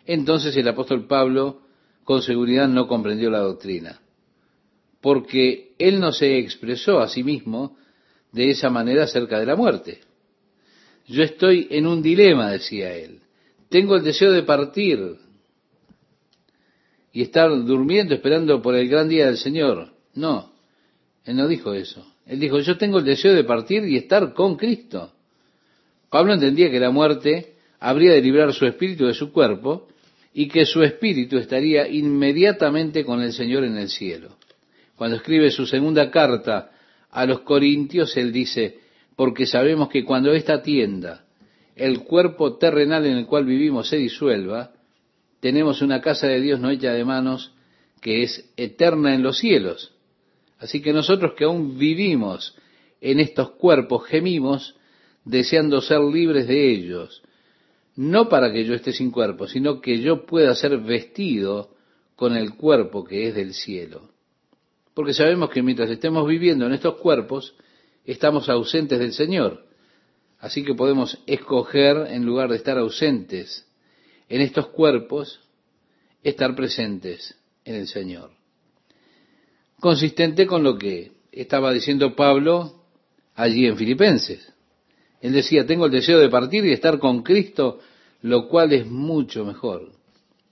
[0.05, 1.63] entonces el apóstol Pablo
[2.05, 4.01] con seguridad no comprendió la doctrina
[5.05, 7.77] porque él no se expresó a sí mismo
[8.35, 10.01] de esa manera acerca de la muerte.
[11.07, 13.21] Yo estoy en un dilema, decía él.
[13.69, 15.17] Tengo el deseo de partir
[17.13, 19.93] y estar durmiendo esperando por el gran día del Señor.
[20.15, 20.53] No,
[21.25, 22.05] él no dijo eso.
[22.27, 25.13] Él dijo, yo tengo el deseo de partir y estar con Cristo.
[26.11, 29.89] Pablo entendía que la muerte habría de librar su espíritu de su cuerpo
[30.33, 34.37] y que su espíritu estaría inmediatamente con el Señor en el cielo.
[34.97, 36.71] Cuando escribe su segunda carta
[37.15, 38.81] a los Corintios, él dice,
[39.15, 41.25] porque sabemos que cuando esta tienda,
[41.77, 44.73] el cuerpo terrenal en el cual vivimos, se disuelva,
[45.39, 47.55] tenemos una casa de Dios no hecha de manos,
[48.01, 49.95] que es eterna en los cielos.
[50.59, 52.57] Así que nosotros que aún vivimos
[53.01, 54.75] en estos cuerpos, gemimos
[55.25, 57.23] deseando ser libres de ellos,
[57.95, 61.77] no para que yo esté sin cuerpo, sino que yo pueda ser vestido
[62.17, 64.14] con el cuerpo que es del cielo.
[64.95, 67.55] Porque sabemos que mientras estemos viviendo en estos cuerpos,
[68.05, 69.67] estamos ausentes del Señor.
[70.39, 73.67] Así que podemos escoger, en lugar de estar ausentes
[74.29, 75.41] en estos cuerpos,
[76.23, 78.31] estar presentes en el Señor.
[79.81, 82.85] Consistente con lo que estaba diciendo Pablo
[83.35, 84.53] allí en Filipenses.
[85.21, 87.81] Él decía, tengo el deseo de partir y estar con Cristo,
[88.23, 89.93] lo cual es mucho mejor.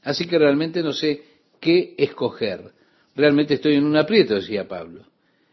[0.03, 1.22] Así que realmente no sé
[1.61, 2.72] qué escoger.
[3.14, 5.04] Realmente estoy en un aprieto, decía Pablo.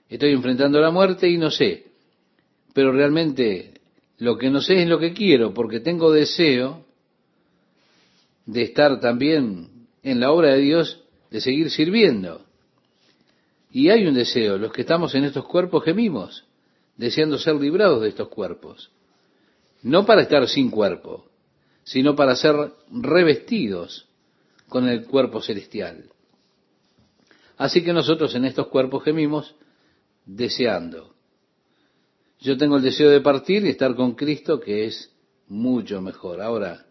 [0.07, 1.86] Estoy enfrentando la muerte y no sé.
[2.74, 3.74] Pero realmente
[4.18, 6.86] lo que no sé es lo que quiero, porque tengo deseo
[8.45, 12.45] de estar también en la obra de Dios, de seguir sirviendo.
[13.72, 16.45] Y hay un deseo, los que estamos en estos cuerpos gemimos,
[16.97, 18.91] deseando ser librados de estos cuerpos.
[19.84, 21.26] No para estar sin cuerpo,
[21.84, 22.55] sino para ser
[22.91, 24.07] revestidos
[24.68, 26.05] con el cuerpo celestial.
[27.60, 29.53] Así que nosotros en estos cuerpos gemimos
[30.26, 31.14] deseando.
[32.39, 35.14] Yo tengo el deseo de partir y estar con Cristo, que es
[35.49, 36.41] mucho mejor.
[36.41, 36.86] Ahora,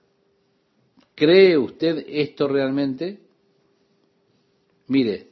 [1.15, 3.19] ¿cree usted esto realmente?
[4.89, 5.29] Mire,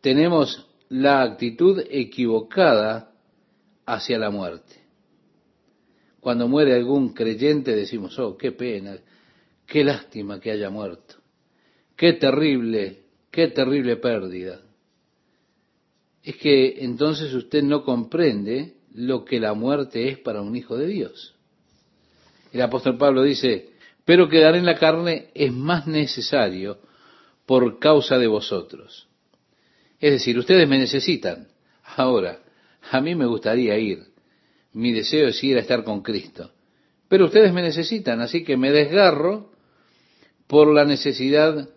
[0.00, 3.12] tenemos la actitud equivocada
[3.86, 4.76] hacia la muerte.
[6.20, 8.98] Cuando muere algún creyente decimos, oh, qué pena,
[9.66, 11.16] qué lástima que haya muerto,
[11.96, 13.07] qué terrible,
[13.38, 14.60] qué terrible pérdida.
[16.24, 20.88] Es que entonces usted no comprende lo que la muerte es para un hijo de
[20.88, 21.36] Dios.
[22.52, 23.70] El apóstol Pablo dice,
[24.04, 26.80] pero quedar en la carne es más necesario
[27.46, 29.06] por causa de vosotros.
[30.00, 31.46] Es decir, ustedes me necesitan.
[31.96, 32.40] Ahora,
[32.90, 34.02] a mí me gustaría ir,
[34.72, 36.50] mi deseo es ir a estar con Cristo.
[37.08, 39.52] Pero ustedes me necesitan, así que me desgarro
[40.48, 41.68] por la necesidad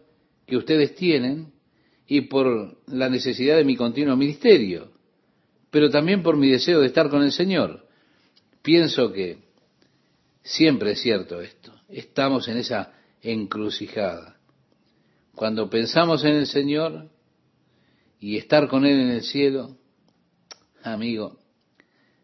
[0.51, 1.53] que ustedes tienen
[2.05, 4.91] y por la necesidad de mi continuo ministerio,
[5.69, 7.87] pero también por mi deseo de estar con el Señor.
[8.61, 9.37] Pienso que
[10.43, 11.73] siempre es cierto esto.
[11.87, 12.91] Estamos en esa
[13.21, 14.41] encrucijada.
[15.35, 17.09] Cuando pensamos en el Señor
[18.19, 19.77] y estar con Él en el cielo,
[20.83, 21.39] amigo,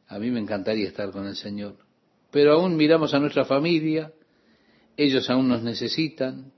[0.06, 1.78] a mí me encantaría estar con el Señor.
[2.32, 4.12] Pero aún miramos a nuestra familia,
[4.98, 6.52] ellos aún nos necesitan,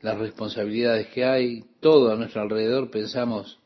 [0.00, 3.58] las responsabilidades que hay, todo a nuestro alrededor, pensamos,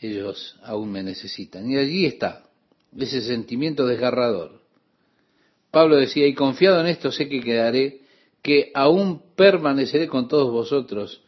[0.00, 1.70] ellos aún me necesitan.
[1.70, 2.44] Y allí está,
[2.96, 4.60] ese sentimiento desgarrador.
[5.70, 8.02] Pablo decía, y confiado en esto sé que quedaré,
[8.42, 11.22] que aún permaneceré con todos vosotros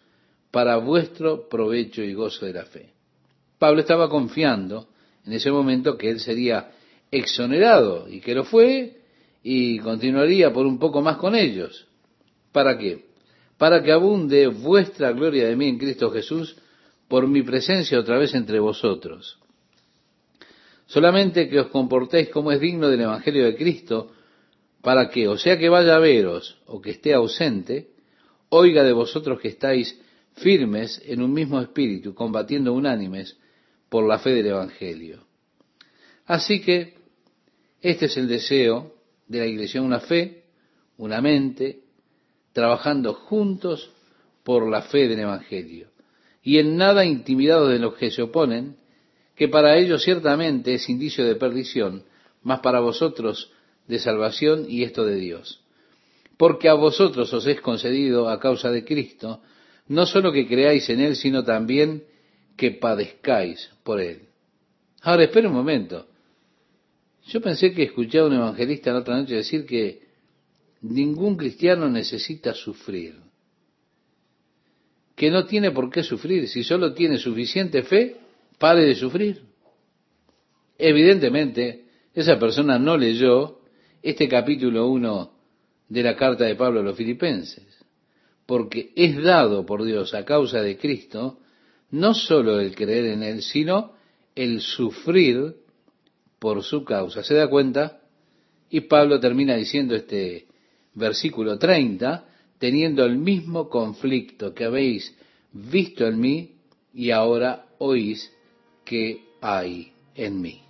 [0.50, 2.92] para vuestro provecho y gozo de la fe.
[3.58, 4.88] Pablo estaba confiando
[5.24, 6.70] en ese momento que él sería
[7.10, 9.00] exonerado y que lo fue
[9.42, 11.86] y continuaría por un poco más con ellos.
[12.52, 13.05] ¿Para qué?
[13.58, 16.56] Para que abunde vuestra gloria de mí en Cristo Jesús
[17.08, 19.38] por mi presencia otra vez entre vosotros.
[20.86, 24.12] Solamente que os comportéis como es digno del Evangelio de Cristo,
[24.82, 27.90] para que, o sea que vaya a veros o que esté ausente,
[28.50, 30.00] oiga de vosotros que estáis
[30.34, 33.36] firmes en un mismo espíritu, combatiendo unánimes
[33.88, 35.24] por la fe del Evangelio.
[36.26, 36.94] Así que
[37.80, 38.94] este es el deseo
[39.26, 40.44] de la Iglesia, una fe,
[40.98, 41.80] una mente,
[42.56, 43.90] trabajando juntos
[44.42, 45.88] por la fe del Evangelio,
[46.42, 48.76] y en nada intimidados de los que se oponen,
[49.34, 52.04] que para ellos ciertamente es indicio de perdición,
[52.42, 53.52] mas para vosotros
[53.86, 55.60] de salvación y esto de Dios.
[56.38, 59.42] Porque a vosotros os es concedido a causa de Cristo,
[59.88, 62.04] no solo que creáis en Él, sino también
[62.56, 64.22] que padezcáis por Él.
[65.02, 66.06] Ahora, espera un momento.
[67.26, 70.05] Yo pensé que escuché a un evangelista la otra noche decir que
[70.88, 73.14] ningún cristiano necesita sufrir.
[75.14, 76.48] Que no tiene por qué sufrir.
[76.48, 78.16] Si solo tiene suficiente fe,
[78.58, 79.42] pare de sufrir.
[80.78, 81.84] Evidentemente,
[82.14, 83.60] esa persona no leyó
[84.02, 85.32] este capítulo 1
[85.88, 87.66] de la carta de Pablo a los filipenses.
[88.44, 91.38] Porque es dado por Dios a causa de Cristo
[91.90, 93.92] no solo el creer en Él, sino
[94.34, 95.56] el sufrir
[96.38, 97.22] por su causa.
[97.22, 98.00] ¿Se da cuenta?
[98.68, 100.46] Y Pablo termina diciendo este
[100.96, 102.24] versículo 30,
[102.58, 105.14] teniendo el mismo conflicto que habéis
[105.52, 106.50] visto en mí
[106.92, 108.32] y ahora oís
[108.84, 110.62] que hay en mí.